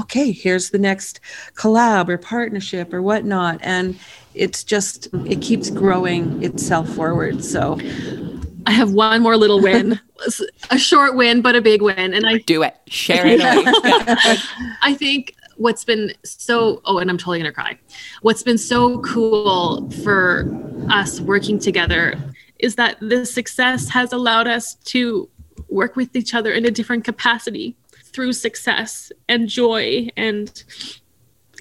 [0.00, 1.20] okay, here's the next
[1.54, 3.58] collab or partnership or whatnot.
[3.62, 3.98] And
[4.34, 7.44] it's just it keeps growing itself forward.
[7.44, 7.78] So
[8.66, 10.00] I have one more little win,
[10.70, 12.14] a short win, but a big win.
[12.14, 12.76] And I do it.
[12.86, 13.40] Share it.
[14.82, 17.76] I think what's been so oh and i'm totally gonna cry
[18.22, 20.48] what's been so cool for
[20.88, 22.14] us working together
[22.60, 25.28] is that this success has allowed us to
[25.68, 27.76] work with each other in a different capacity
[28.08, 30.64] through success and joy and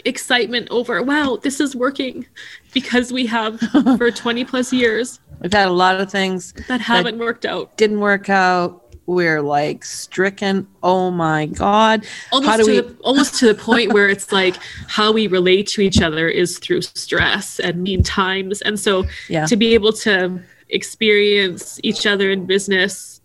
[0.05, 2.25] excitement over wow this is working
[2.73, 3.60] because we have
[3.97, 7.75] for 20 plus years we've had a lot of things that haven't that worked out.
[7.77, 8.83] didn't work out.
[9.05, 10.67] We're like stricken.
[10.83, 12.05] Oh my god.
[12.31, 14.57] Almost how do to we the, almost to the point where it's like
[14.88, 18.62] how we relate to each other is through stress and mean times.
[18.62, 19.45] And so yeah.
[19.45, 23.21] to be able to experience each other in business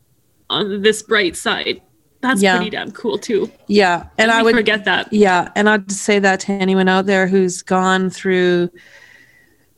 [0.48, 1.82] on this bright side
[2.22, 2.56] that's yeah.
[2.56, 3.50] pretty damn cool too.
[3.66, 5.12] Yeah and, and i would forget that.
[5.12, 8.70] Yeah and i'd say that to anyone out there who's gone through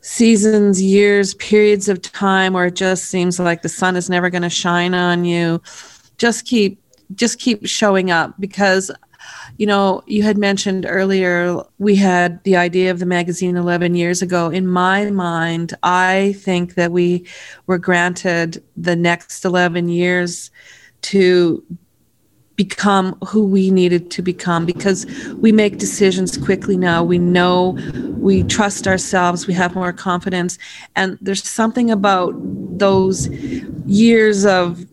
[0.00, 4.42] seasons years periods of time where it just seems like the sun is never going
[4.42, 5.60] to shine on you
[6.18, 6.78] just keep
[7.14, 8.90] just keep showing up because
[9.56, 14.20] you know you had mentioned earlier we had the idea of the magazine 11 years
[14.20, 14.50] ago.
[14.50, 17.26] In my mind i think that we
[17.66, 20.50] were granted the next 11 years
[21.02, 21.64] to
[22.56, 27.76] become who we needed to become because we make decisions quickly now we know
[28.18, 30.56] we trust ourselves we have more confidence
[30.94, 32.32] and there's something about
[32.78, 33.28] those
[33.86, 34.84] years of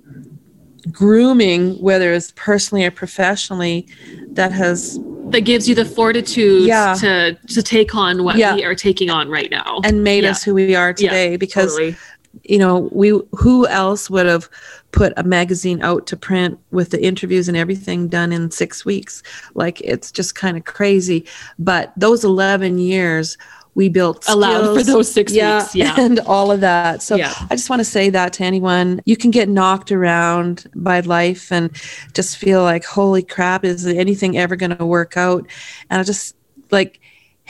[0.89, 3.87] grooming, whether it's personally or professionally,
[4.29, 6.93] that has that gives you the fortitude yeah.
[6.95, 8.53] to to take on what yeah.
[8.53, 10.31] we are taking on right now and made yeah.
[10.31, 11.95] us who we are today because totally.
[12.43, 14.49] You know we who else would have
[14.91, 19.23] put a magazine out to print with the interviews and everything done in 6 weeks?
[19.53, 21.25] Like it's just kind of crazy.
[21.59, 23.37] But those 11 years
[23.73, 25.95] we built skills, allowed for those six yeah, weeks yeah.
[25.97, 27.01] And all of that.
[27.01, 27.33] So yeah.
[27.49, 29.01] i just want to say that to anyone.
[29.05, 31.71] You can get knocked around by life and
[32.13, 35.47] just feel like holy crap is anything ever going to work out?
[35.89, 36.35] And i just
[36.69, 37.00] like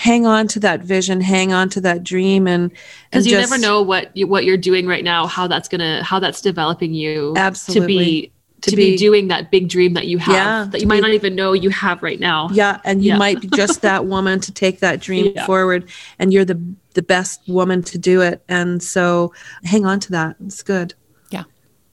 [0.02, 2.72] hang on to that vision hang on to that dream and
[3.12, 6.04] because you just, never know what you, what you're doing right now how that's gonna
[6.04, 9.94] how that's developing you absolutely to be to, to be, be, doing that big dream
[9.94, 12.48] that you have yeah, that you might be, not even know you have right now.
[12.52, 13.18] Yeah, and you yeah.
[13.18, 15.48] might be just that woman to take that dream yeah.
[15.48, 16.62] forward and you're the
[16.94, 18.44] the best woman to do it.
[18.48, 19.34] And so
[19.64, 20.36] hang on to that.
[20.46, 20.94] It's good.
[21.32, 21.46] Yeah.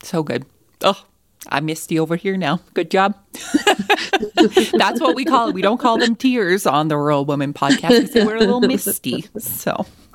[0.03, 0.44] So good.
[0.83, 1.03] Oh,
[1.51, 2.61] I'm misty over here now.
[2.75, 3.17] Good job.
[4.75, 5.55] That's what we call it.
[5.55, 7.91] We don't call them tears on the Rural Woman podcast.
[7.91, 9.25] We say we're a little misty.
[9.39, 9.87] So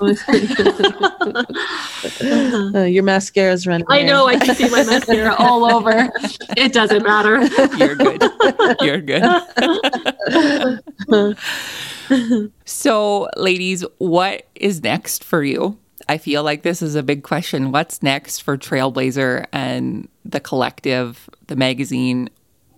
[2.74, 3.86] uh, your mascara's running.
[3.88, 4.26] I know.
[4.26, 6.10] I can see my mascara all over.
[6.56, 7.42] It doesn't matter.
[7.76, 8.22] You're good.
[8.80, 9.24] You're good.
[12.64, 15.78] so, ladies, what is next for you?
[16.08, 17.72] I feel like this is a big question.
[17.72, 22.28] What's next for Trailblazher and the collective, the magazine?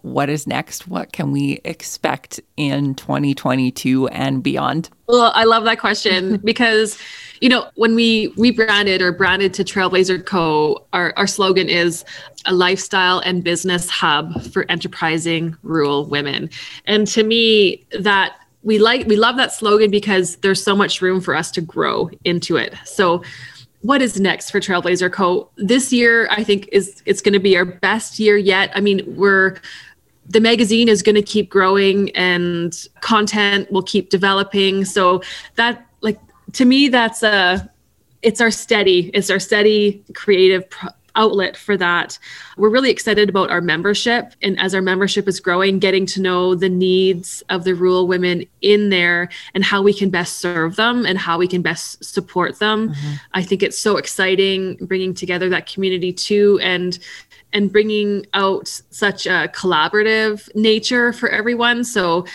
[0.03, 0.87] What is next?
[0.87, 4.89] What can we expect in 2022 and beyond?
[5.09, 6.97] Well, I love that question because,
[7.41, 12.05] you know, when we rebranded or branded to Trailblazher Co., our, our slogan is
[12.45, 16.51] a lifestyle and business hub for enterprising rural women.
[16.87, 18.37] And to me, that
[18.67, 22.11] we like we love that slogan because there's so much room for us to grow
[22.25, 22.75] into it.
[22.85, 23.23] So
[23.83, 25.49] what is next for Trailblazher Co?
[25.57, 28.73] This year I think is it's going to be our best year yet.
[28.75, 29.59] I mean, we're
[30.29, 34.85] the magazine is going to keep growing and content will keep developing.
[34.85, 35.23] So
[35.55, 36.19] that like
[36.55, 37.71] to me that's a
[38.23, 42.19] it's our steady it's our steady creative pro- outlet for that.
[42.57, 44.35] We're really excited about our membership.
[44.43, 48.47] And as our membership is growing, getting to know the needs of the rural women
[48.63, 52.59] in there and how we can best serve them and how we can best support
[52.59, 52.91] them.
[52.91, 53.13] Mm-hmm.
[53.35, 56.99] I think it's so exciting bringing together that community too and
[57.53, 61.85] and bringing out such a collaborative nature for everyone.
[61.85, 62.27] So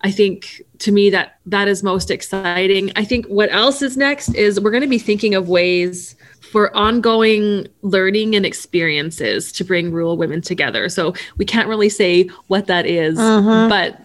[0.00, 2.92] I think to me that that is most exciting.
[2.96, 6.16] I think what else is next is we're going to be thinking of ways
[6.54, 10.88] for ongoing learning and experiences to bring rural women together.
[10.88, 13.68] So we can't really say what that is, uh-huh.
[13.68, 14.00] but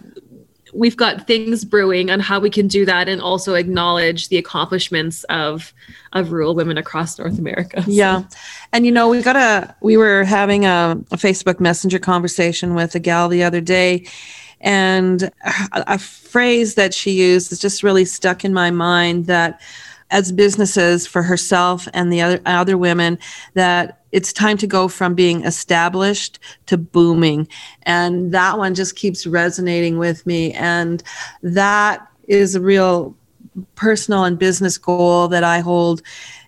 [0.74, 5.22] we've got things brewing on how we can do that and also acknowledge the accomplishments
[5.30, 5.72] of
[6.12, 7.84] of rural women across North America.
[7.84, 7.90] So.
[8.00, 8.24] Yeah.
[8.72, 12.96] And you know, we got a we were having a, a Facebook Messenger conversation with
[12.96, 14.08] a gal the other day
[14.60, 19.60] and a, a phrase that she used is just really stuck in my mind that
[20.10, 23.18] as businesses for herself and the other other women
[23.54, 27.46] that it's time to go from being established to booming.
[27.82, 30.52] And that one just keeps resonating with me.
[30.54, 31.02] And
[31.42, 33.16] that is a real
[33.74, 36.02] personal and business goal that I hold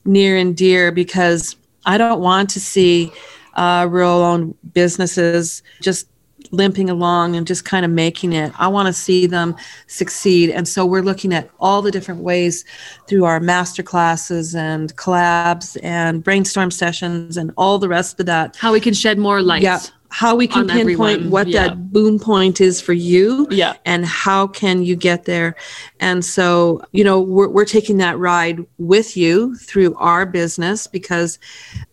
[0.04, 3.12] near and dear because I don't want to see
[3.54, 6.08] uh, rural owned businesses just
[6.52, 8.52] limping along and just kind of making it.
[8.58, 9.56] I want to see them
[9.88, 10.50] succeed.
[10.50, 12.64] And so we're looking at all the different ways
[13.08, 18.56] through our master classes and collabs and brainstorm sessions and all the rest of that.
[18.56, 19.62] How we can shed more light.
[19.62, 19.80] Yeah
[20.14, 20.80] how we can pinpoint
[21.20, 21.30] everyone.
[21.30, 21.68] what Yeah.
[21.68, 23.72] that boom point is for you Yeah.
[23.86, 25.56] and how can you get there
[26.00, 31.38] and so you know we're, we're taking that ride with you through our business because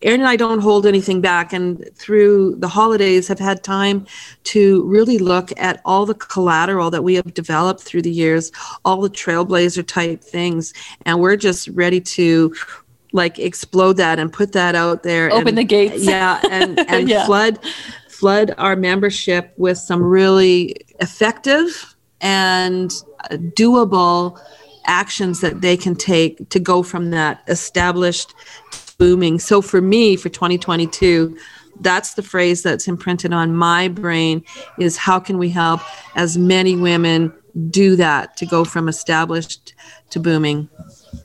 [0.02, 4.06] Erin and i don't hold anything back and through the holidays have had time
[4.44, 8.52] to really look at all the collateral that we have developed through the years
[8.84, 10.74] all the trailblazher type things
[11.06, 12.54] and we're just ready to
[13.12, 16.04] like explode that and put that out there Open and- the gates.
[16.04, 17.26] yeah and and Yeah.
[17.26, 17.58] flood
[18.20, 22.90] flood our membership with some really effective and
[23.56, 24.38] doable
[24.84, 28.34] actions that they can take to go from that established
[28.72, 29.38] to booming.
[29.38, 31.34] So for me for 2022
[31.80, 34.44] that's the phrase that's imprinted on my brain
[34.78, 35.80] is how can we help
[36.14, 37.32] as many women
[37.70, 39.72] do that to go from established
[40.10, 40.68] to booming?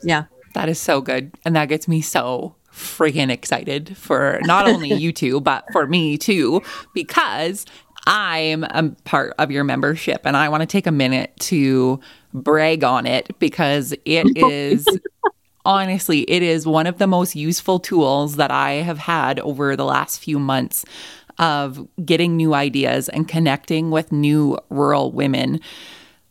[0.02, 0.24] Yeah.
[0.54, 1.30] That is so good.
[1.44, 6.18] And that gets me so freaking excited for not only you two, but for me
[6.18, 6.62] too,
[6.94, 7.64] because
[8.06, 11.98] I'm a part of your membership and I want to take a minute to
[12.34, 14.86] brag on it because it is
[15.64, 19.84] honestly, it is one of the most useful tools that I have had over the
[19.84, 20.84] last few months
[21.38, 25.60] of getting new ideas and connecting with new rural women.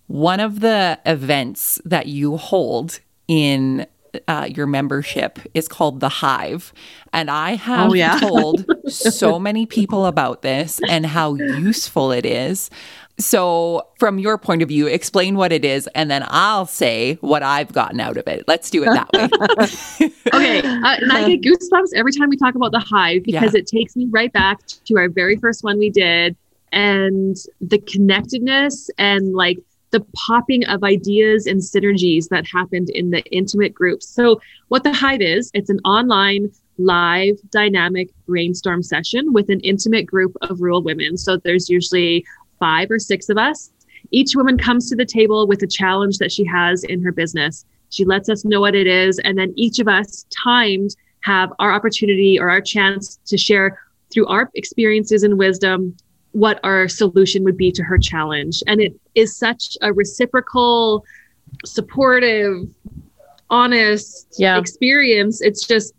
[0.07, 3.87] One of the events that you hold in
[4.28, 6.74] uh, your membership is called the Hive.
[7.13, 8.20] And I have Oh, yeah.
[8.22, 12.70] told so many people about this and how useful it is.
[13.18, 17.43] So, from your point of view, explain what it is, and then I'll say what
[17.43, 18.43] I've gotten out of it.
[18.45, 20.11] Let's do it that way.
[20.34, 23.68] okay, uh, and I get goosebumps every time we talk about the hive because it
[23.68, 26.36] takes me right back to our very first one we did
[26.74, 29.59] and the connectedness and like
[29.95, 34.05] the popping of ideas and synergies that happened in the intimate groups.
[34.09, 40.05] So, what the hive is, it's an online live dynamic brainstorm session with an intimate
[40.05, 41.15] group of rural women.
[41.15, 42.25] So, there's usually
[42.59, 43.71] five or six of us.
[44.11, 47.65] Each woman comes to the table with a challenge that she has in her business.
[47.89, 51.71] She lets us know what it is, and then each of us timed have our
[51.71, 53.79] opportunity or our chance to share
[54.11, 55.95] through our experiences and wisdom
[56.36, 58.61] what our solution would be to her challenge.
[58.67, 61.05] And it is such a reciprocal,
[61.63, 62.67] supportive,
[63.49, 64.59] honest Yeah.
[64.59, 65.41] experience.
[65.41, 65.93] It's just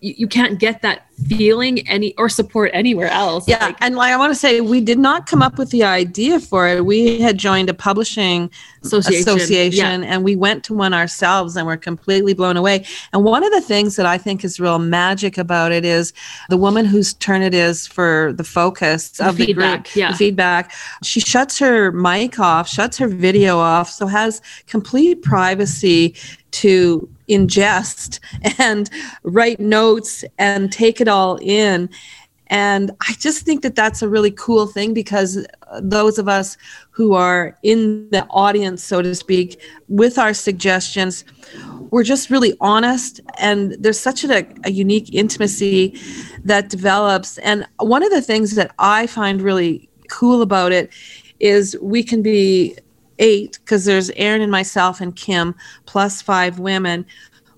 [0.00, 3.48] you, you can't get that feeling any or support anywhere else.
[3.48, 5.82] Yeah, Like, and like I want to say, we did not come up with the
[5.82, 6.84] idea for it.
[6.86, 8.50] We had joined a publishing
[8.84, 9.20] association.
[9.20, 12.84] association, and we went to one ourselves, and we're completely blown away.
[13.12, 16.12] And one of the things that I think is real magic about it is
[16.48, 20.12] the woman whose turn it is for the focus The of the feedback, group, yeah.
[20.12, 20.72] the feedback.
[21.02, 26.14] She shuts her mic off, shuts her video off, so has complete privacy
[26.52, 28.20] to ingest
[28.58, 28.90] and
[29.22, 31.88] write notes and take it all in.
[32.50, 35.46] And I just think that that's a really cool thing because
[35.80, 36.56] those of us
[36.90, 41.24] who are in the audience, so to speak, with our suggestions,
[41.90, 43.20] we're just really honest.
[43.38, 46.00] And there's such a, a unique intimacy
[46.44, 47.38] that develops.
[47.38, 50.90] And one of the things that I find really cool about it
[51.40, 52.76] is we can be
[53.18, 55.54] eight because there's Erin and myself and Kim
[55.86, 57.04] plus five women.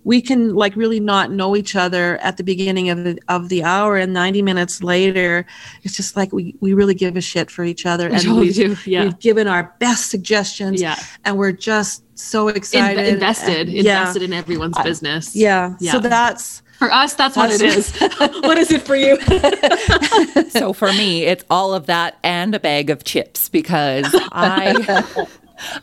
[0.02, 3.62] We can like really not know each other at the beginning of the of the
[3.62, 5.44] hour, and 90 minutes later,
[5.82, 8.54] it's just like we we really give a shit for each other, and totally we've,
[8.54, 8.76] do.
[8.86, 9.04] Yeah.
[9.04, 10.96] we've given our best suggestions, Yeah.
[11.26, 15.36] and we're just so In- excited, invested, and- yeah, invested in everyone's business.
[15.36, 15.74] yeah.
[15.80, 15.92] Yeah.
[15.92, 17.94] So that's For us, that's what it is.
[18.18, 19.18] what is it for you?
[20.50, 25.04] so for me, it's all of that and a bag of chips because I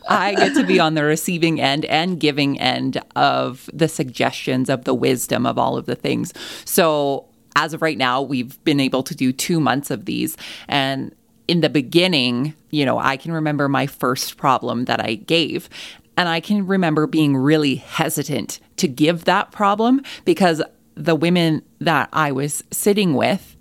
[0.08, 4.84] I get to be on the receiving end and giving end of the suggestions of
[4.84, 6.32] the wisdom of all of the things.
[6.64, 7.26] So
[7.56, 10.36] as of right now, we've been able to do two months of these
[10.68, 11.14] and
[11.48, 15.68] in the beginning, you know, I can remember my first problem that I gave.
[16.16, 20.62] And I can remember being really hesitant to give that problem because
[20.94, 23.56] the women that I was sitting with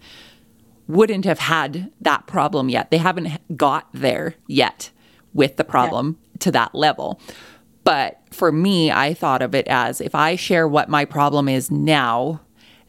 [0.87, 2.91] wouldn't have had that problem yet.
[2.91, 4.91] They haven't got there yet
[5.37, 7.21] with the problem to that level.
[7.85, 11.71] But for me, I thought of it as if I share what my problem is
[11.71, 12.41] now,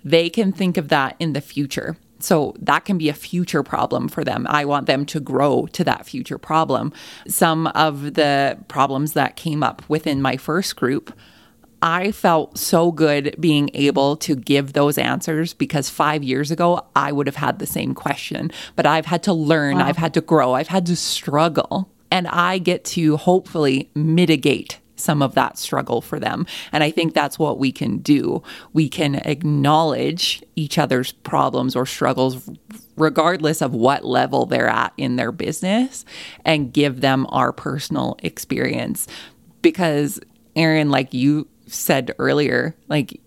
[0.05, 1.97] they can think of that in the future.
[2.19, 4.45] So that can be a future problem for them.
[4.51, 6.93] I want them to grow to that future problem.
[7.29, 11.13] Some of the problems that came up within my first group,
[11.81, 17.13] I felt so good being able to give those answers because five years ago, I
[17.13, 18.51] would have had the same question.
[18.75, 19.87] But I've had to learn, wow.
[19.87, 21.89] I've had to grow, I've had to struggle.
[22.11, 26.47] And I get to hopefully mitigate some of that struggle for them.
[26.73, 28.43] And I think that's what we can do.
[28.73, 32.51] We can acknowledge each other's problems or struggles,
[32.97, 36.05] regardless of what level they're at in their business,
[36.45, 39.07] and give them our personal experience.
[39.63, 40.19] Because,
[40.57, 43.21] Erin, like you said earlier, like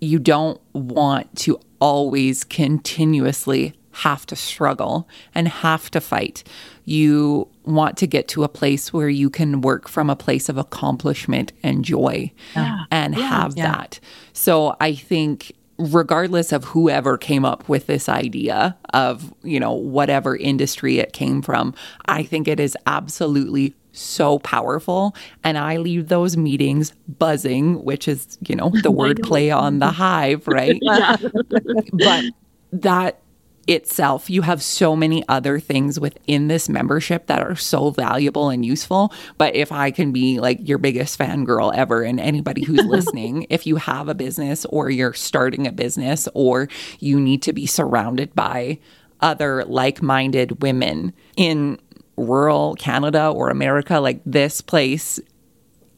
[0.00, 6.44] you don't want to always continuously have to struggle and have to fight.
[6.84, 10.58] You want to get to a place where you can work from a place of
[10.58, 12.84] accomplishment and joy yeah.
[12.90, 13.28] and yeah.
[13.28, 13.72] have yeah.
[13.72, 14.00] that.
[14.32, 20.36] So I think regardless of whoever came up with this idea of, you know, whatever
[20.36, 21.74] industry it came from,
[22.06, 25.14] I think it is absolutely so powerful.
[25.42, 29.90] And I leave those meetings buzzing, which is, you know, the word play on the
[29.90, 30.80] hive, right?
[31.92, 32.24] but
[32.72, 33.20] that
[33.66, 38.64] itself, you have so many other things within this membership that are so valuable and
[38.64, 39.12] useful.
[39.38, 43.66] But if I can be like your biggest fangirl ever, and anybody who's listening, if
[43.66, 46.68] you have a business or you're starting a business or
[47.00, 48.78] you need to be surrounded by
[49.20, 51.78] other like minded women in
[52.16, 55.18] rural Canada or America, like this place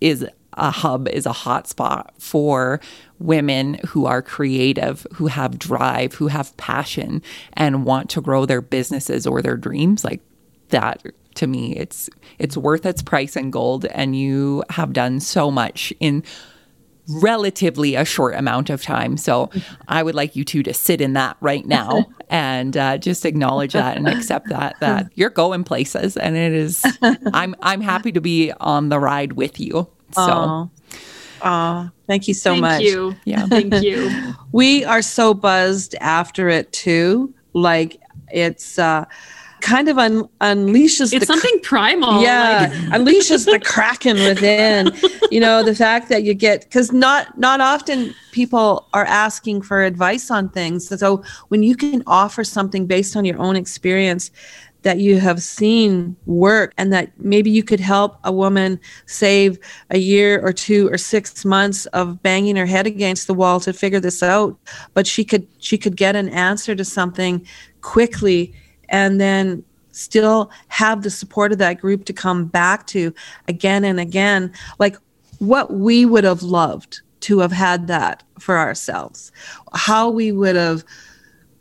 [0.01, 2.81] is a hub, is a hotspot for
[3.19, 7.23] women who are creative, who have drive, who have passion,
[7.55, 10.05] and want to grow their businesses or their dreams.
[10.05, 10.21] Like
[10.69, 11.03] that
[11.37, 13.87] to me, it's it's worth its price in gold.
[13.87, 16.25] And you have done so much in
[17.09, 19.17] relatively a short amount of time.
[19.17, 19.51] So
[19.87, 23.75] I would like you two to sit in that right now and uh, just acknowledge
[23.75, 26.85] that and accept that that you're going places, and it is.
[27.33, 29.89] I'm I'm happy to be on the ride with you.
[30.13, 30.71] So.
[31.43, 32.83] Oh, thank you so thank much.
[32.83, 33.17] You.
[33.25, 34.11] Yeah, thank you.
[34.53, 37.35] we are so buzzed after it too.
[37.53, 39.05] Like it's uh
[39.61, 42.71] kind of un- unleashes it's something cr- primal yeah like.
[43.01, 44.93] unleashes the kraken within
[45.31, 49.83] you know the fact that you get because not not often people are asking for
[49.83, 54.31] advice on things so when you can offer something based on your own experience
[54.87, 59.59] that you have seen work and that maybe you could help a woman save
[59.91, 63.73] a year or two or six months of banging her head against the wall to
[63.73, 64.57] figure this out.
[64.95, 67.45] But she could she could get an answer to something
[67.81, 68.55] quickly
[68.89, 73.13] and then still have the support of that group to come back to
[73.49, 74.53] again and again.
[74.79, 74.97] Like
[75.41, 79.33] what we would have loved to have had that for ourselves.
[79.75, 80.85] How we would have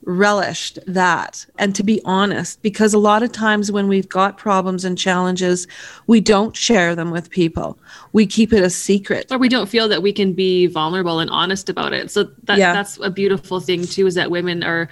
[0.05, 4.85] relished that and to be honest because a lot of times when we've got problems
[4.85, 5.67] and challenges
[6.05, 7.77] we don't share them with people
[8.13, 11.29] we keep it a secret or we don't feel that we can be vulnerable and
[11.31, 12.71] honest about it so that, yeah.
[12.71, 14.87] that's a beautiful thing too is that women are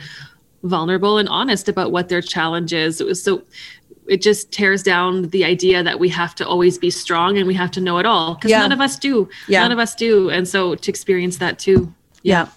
[0.63, 3.03] vulnerable and honest about what their challenge is.
[3.21, 3.43] So
[4.07, 7.53] it just tears down the idea that we have to always be strong and we
[7.53, 8.59] have to know it all because yeah.
[8.59, 9.29] none of us do.
[9.47, 9.61] Yeah.
[9.61, 10.29] None of us do.
[10.29, 11.93] And so to experience that too.
[12.23, 12.47] Yeah.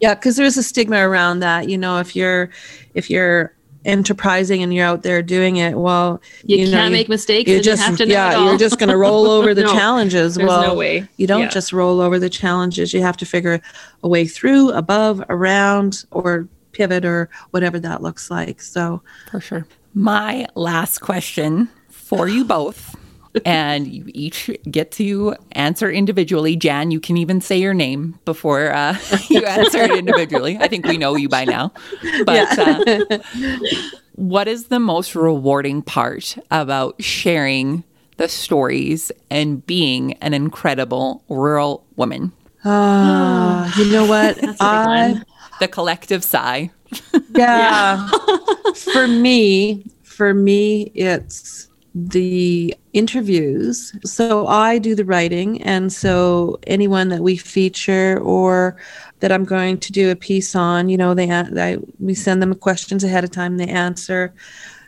[0.00, 0.14] Yeah.
[0.14, 1.68] Cause there's a stigma around that.
[1.68, 2.50] You know, if you're,
[2.94, 3.54] if you're,
[3.86, 7.60] enterprising and you're out there doing it well you, you can't know, make mistakes you
[7.60, 11.06] just you yeah you're just going to roll over the no, challenges well no way.
[11.18, 11.48] you don't yeah.
[11.50, 13.60] just roll over the challenges you have to figure
[14.02, 18.60] a way through above around or pivot or whatever that looks like.
[18.60, 19.66] So, for sure.
[19.94, 22.93] My last question for you both,
[23.44, 26.56] and you each get to answer individually.
[26.56, 28.96] Jan, you can even say your name before uh,
[29.28, 30.56] you answer it individually.
[30.60, 31.72] I think we know you by now.
[32.24, 32.98] But yeah.
[33.10, 33.18] uh,
[34.14, 37.84] what is the most rewarding part about sharing
[38.16, 42.32] the stories and being an incredible rural woman?
[42.64, 44.38] Uh, you know what?
[44.60, 45.22] I
[45.60, 46.70] the collective sigh.
[47.34, 48.08] yeah.
[48.74, 53.94] for me, for me, it's the interviews.
[54.04, 58.76] So I do the writing, and so anyone that we feature or
[59.20, 62.54] that I'm going to do a piece on, you know, they I, we send them
[62.54, 63.56] questions ahead of time.
[63.56, 64.34] They answer.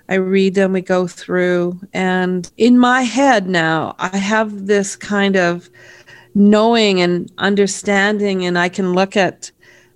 [0.08, 0.72] I read them.
[0.72, 5.68] We go through, and in my head now, I have this kind of
[6.34, 9.50] knowing and understanding, and I can look at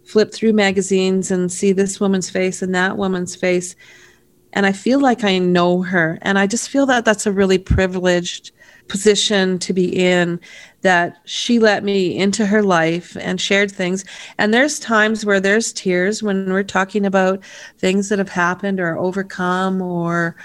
[0.05, 3.77] flip through magazines and see this woman's face and that woman's face
[4.53, 6.19] and i feel like i know her.
[6.23, 8.53] And i just feel that that's a really privileged
[8.91, 10.39] position to be in
[10.83, 14.05] that she let me into her life and shared things.
[14.37, 17.43] And there's times where there's tears when we're talking about
[17.79, 20.37] things that have happened or overcome or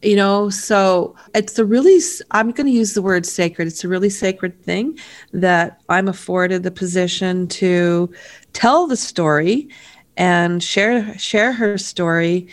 [0.00, 1.98] you know so it's a really
[2.30, 3.66] i'm going to use the word sacred.
[3.66, 4.96] It's a really sacred thing
[5.32, 8.08] that i'm afforded the position to
[8.52, 9.68] tell the story
[10.16, 12.48] and share share her story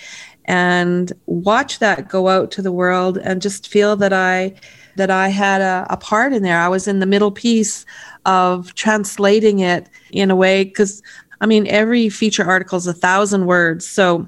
[0.45, 4.53] and watch that go out to the world and just feel that i
[4.95, 6.59] that i had a, a part in there.
[6.59, 7.85] I was in the middle piece
[8.25, 11.03] of translating it in a way because
[11.41, 13.87] i mean every feature article is a thousand words.
[13.87, 14.27] So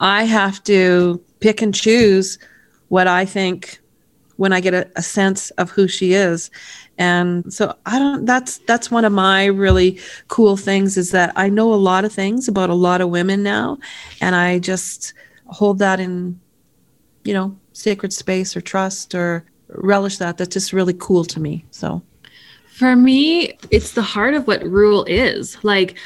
[0.00, 2.38] i have to pick and choose
[2.88, 3.80] what I think
[4.36, 6.50] when I get a, a, sense of who she is.
[6.98, 9.98] And so I don't that's that's one of my really
[10.28, 13.42] cool things is that I know a lot of things about a lot of women
[13.42, 13.78] now.
[14.20, 15.14] And I just
[15.46, 16.40] hold that in
[17.24, 21.64] you know sacred space or trust or relish that that's just really cool to me.
[21.70, 22.02] So
[22.68, 25.62] for me, it's the heart of what rural is.
[25.64, 25.96] Like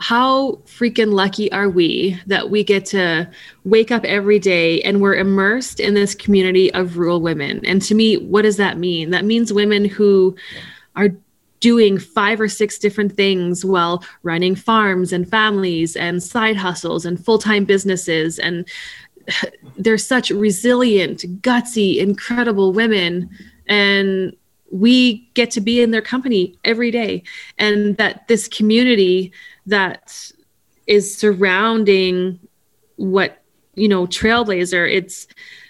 [0.00, 3.28] how freaking lucky are we that we get to
[3.64, 7.64] wake up every day and we're immersed in this community of rural women?
[7.64, 9.10] And to me, what does that mean?
[9.10, 10.36] That means women who
[10.94, 11.10] are
[11.60, 17.24] doing five or six different things while running farms and families and side hustles and
[17.24, 18.38] full time businesses.
[18.38, 18.68] And
[19.76, 23.30] they're such resilient, gutsy, incredible women.
[23.66, 24.36] And
[24.70, 27.22] we get to be in their company every day.
[27.58, 29.32] And that this community
[29.66, 30.32] that
[30.86, 32.40] is surrounding
[32.96, 33.42] what
[33.74, 35.28] you know trailblazher it's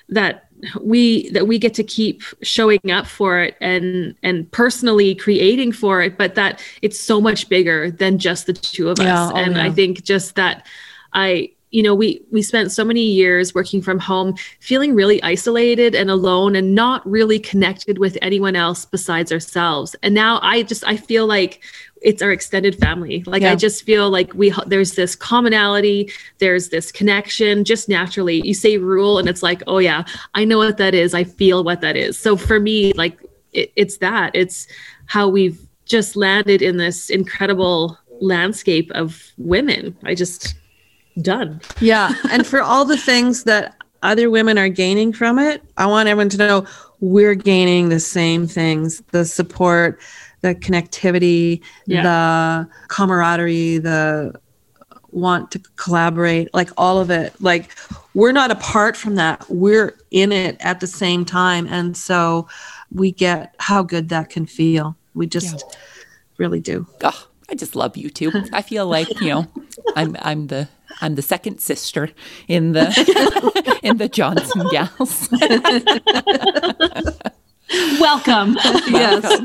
[0.09, 0.48] that
[0.81, 6.03] we that we get to keep showing up for it and and personally creating for
[6.03, 9.37] it but that it's so much bigger than just the two of yeah, us oh,
[9.37, 9.65] and yeah.
[9.65, 10.67] i think just that
[11.13, 15.95] i you know we we spent so many years working from home feeling really isolated
[15.95, 20.85] and alone and not really connected with anyone else besides ourselves and now i just
[20.87, 21.63] i feel like
[22.03, 23.23] it's our extended family.
[23.27, 23.53] Like yeah.
[23.53, 28.41] i just feel like we there's this commonality there's this connection just naturally.
[28.47, 31.15] You say rule and it's like oh yeah i know what that is.
[31.15, 32.19] I feel what that is.
[32.19, 33.19] So for me like
[33.53, 34.33] it, it's that.
[34.35, 34.67] It's
[35.07, 39.97] how we've just landed in this incredible landscape of women.
[40.05, 40.55] I just
[41.23, 41.61] done.
[41.81, 42.13] Yeah.
[42.31, 46.29] And for all the things that other women are gaining from it i want everyone
[46.29, 46.67] to know
[47.01, 50.01] we're gaining the same things the support
[50.41, 52.03] the connectivity, yeah.
[52.03, 54.41] the camaraderie, the
[55.11, 57.35] want to collaborate, like all of it.
[57.41, 57.71] Like
[58.15, 59.45] we're not apart from that.
[59.49, 61.67] We're in it at the same time.
[61.67, 62.49] And so
[62.93, 64.97] we get how good that can feel.
[65.15, 65.77] We just yeah.
[66.37, 66.87] really do.
[67.03, 68.31] Oh, I just love you too.
[68.53, 69.47] I feel like, you know,
[69.97, 70.69] I'm I'm the
[71.01, 72.11] I'm the second sister
[72.47, 75.29] in the in the Johnson gals.
[78.01, 78.57] Welcome.
[78.89, 79.41] yes.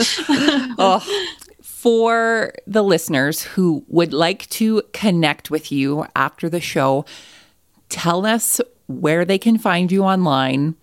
[0.78, 1.04] oh,
[1.62, 7.04] for the listeners who would like to connect with you after the show,
[7.88, 10.74] tell us where they can find you online,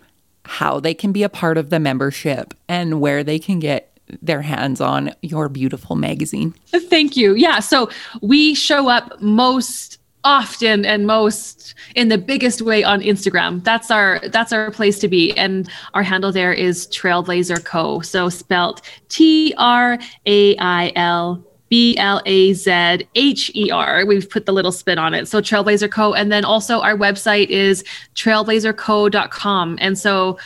[0.45, 4.41] how they can be a part of the membership, and where they can get their
[4.41, 6.53] hands on your beautiful magazine.
[6.67, 7.35] Thank you.
[7.35, 7.59] Yeah.
[7.59, 7.89] So
[8.21, 13.63] we show up most often and most in the biggest way on Instagram.
[13.63, 15.31] That's our that's our place to be.
[15.37, 18.01] And our handle there is Trailblazher Co.
[18.01, 24.05] So spelt T R A I L B L A Z H E R.
[24.05, 25.27] We've put the little spin on it.
[25.27, 26.13] So Trailblazher Co.
[26.13, 27.83] And then also our website is
[28.15, 29.77] trailblazherco.com.
[29.81, 30.37] And so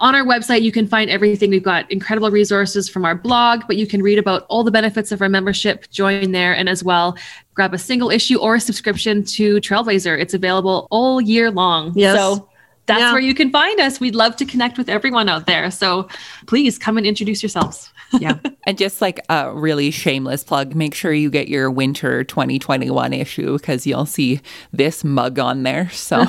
[0.00, 1.50] on our website, you can find everything.
[1.50, 5.12] We've got incredible resources from our blog, but you can read about all the benefits
[5.12, 7.16] of our membership, join there, and as well,
[7.54, 10.18] grab a single issue or a subscription to Trailblazher.
[10.18, 11.92] It's available all year long.
[11.94, 12.16] Yes.
[12.16, 12.48] So
[12.86, 13.12] that's yeah.
[13.12, 14.00] where you can find us.
[14.00, 15.70] We'd love to connect with everyone out there.
[15.70, 16.08] So
[16.46, 17.92] please come and introduce yourselves.
[18.18, 18.38] Yeah.
[18.66, 23.58] And just like a really shameless plug, make sure you get your winter 2021 issue
[23.58, 24.40] because you'll see
[24.72, 25.90] this mug on there.
[25.90, 26.24] So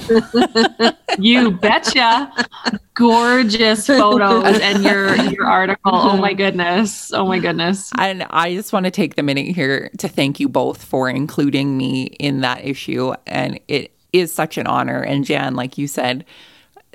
[1.19, 2.32] you betcha.
[2.93, 5.91] Gorgeous photos and your your article.
[5.93, 7.11] Oh my goodness.
[7.13, 7.91] Oh my goodness.
[7.97, 11.77] And I just want to take the minute here to thank you both for including
[11.77, 13.13] me in that issue.
[13.25, 15.01] And it is such an honor.
[15.01, 16.25] And Jan, like you said,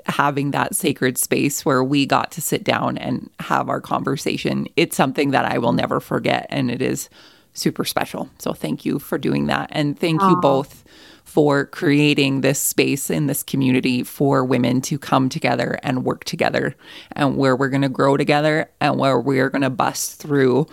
[0.07, 4.67] having that sacred space where we got to sit down and have our conversation.
[4.77, 7.09] It's something that I will never forget, and it is
[7.53, 8.31] super special.
[8.39, 9.69] So thank you for doing that.
[9.73, 10.31] And thank Aww.
[10.31, 10.85] you both
[11.25, 16.77] for creating this space in this community for women to come together and work together
[17.13, 20.67] and where we're going to grow together and where we're going to bust through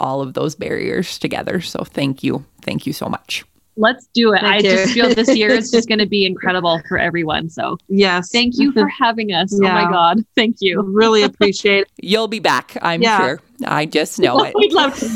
[0.00, 1.60] all of those barriers together.
[1.60, 2.44] So thank you.
[2.62, 3.44] Thank you so much
[3.78, 4.42] let's do it.
[4.42, 7.48] I just feel this year is just going to be incredible for everyone.
[7.48, 8.30] So, yes.
[8.30, 9.56] Thank you for having us.
[9.60, 9.70] Yeah.
[9.70, 10.24] Oh my God.
[10.34, 10.82] Thank you.
[10.82, 11.88] Really appreciate it.
[12.02, 13.18] You'll be back, I'm yeah.
[13.18, 13.40] sure.
[13.64, 14.54] I just know it.
[14.54, 15.06] We'd love to.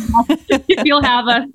[0.68, 1.46] if you'll have us.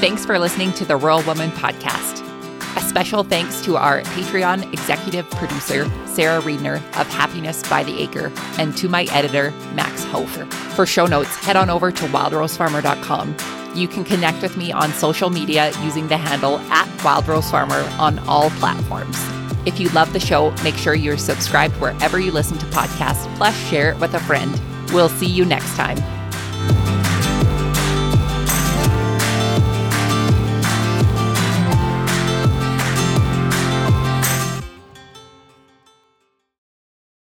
[0.00, 2.29] Thanks for listening to the Rural Woman Podcast.
[2.76, 8.32] A special thanks to our Patreon executive producer, Sarah Reedner of Happiness by the Acre,
[8.58, 10.46] and to my editor, Max Hofer.
[10.74, 13.36] For show notes, head on over to wildrosefarmer.com.
[13.74, 18.50] You can connect with me on social media using the handle at wildrosefarmer on all
[18.50, 19.16] platforms.
[19.66, 23.56] If you love the show, make sure you're subscribed wherever you listen to podcasts, plus
[23.68, 24.60] share it with a friend.
[24.92, 25.98] We'll see you next time.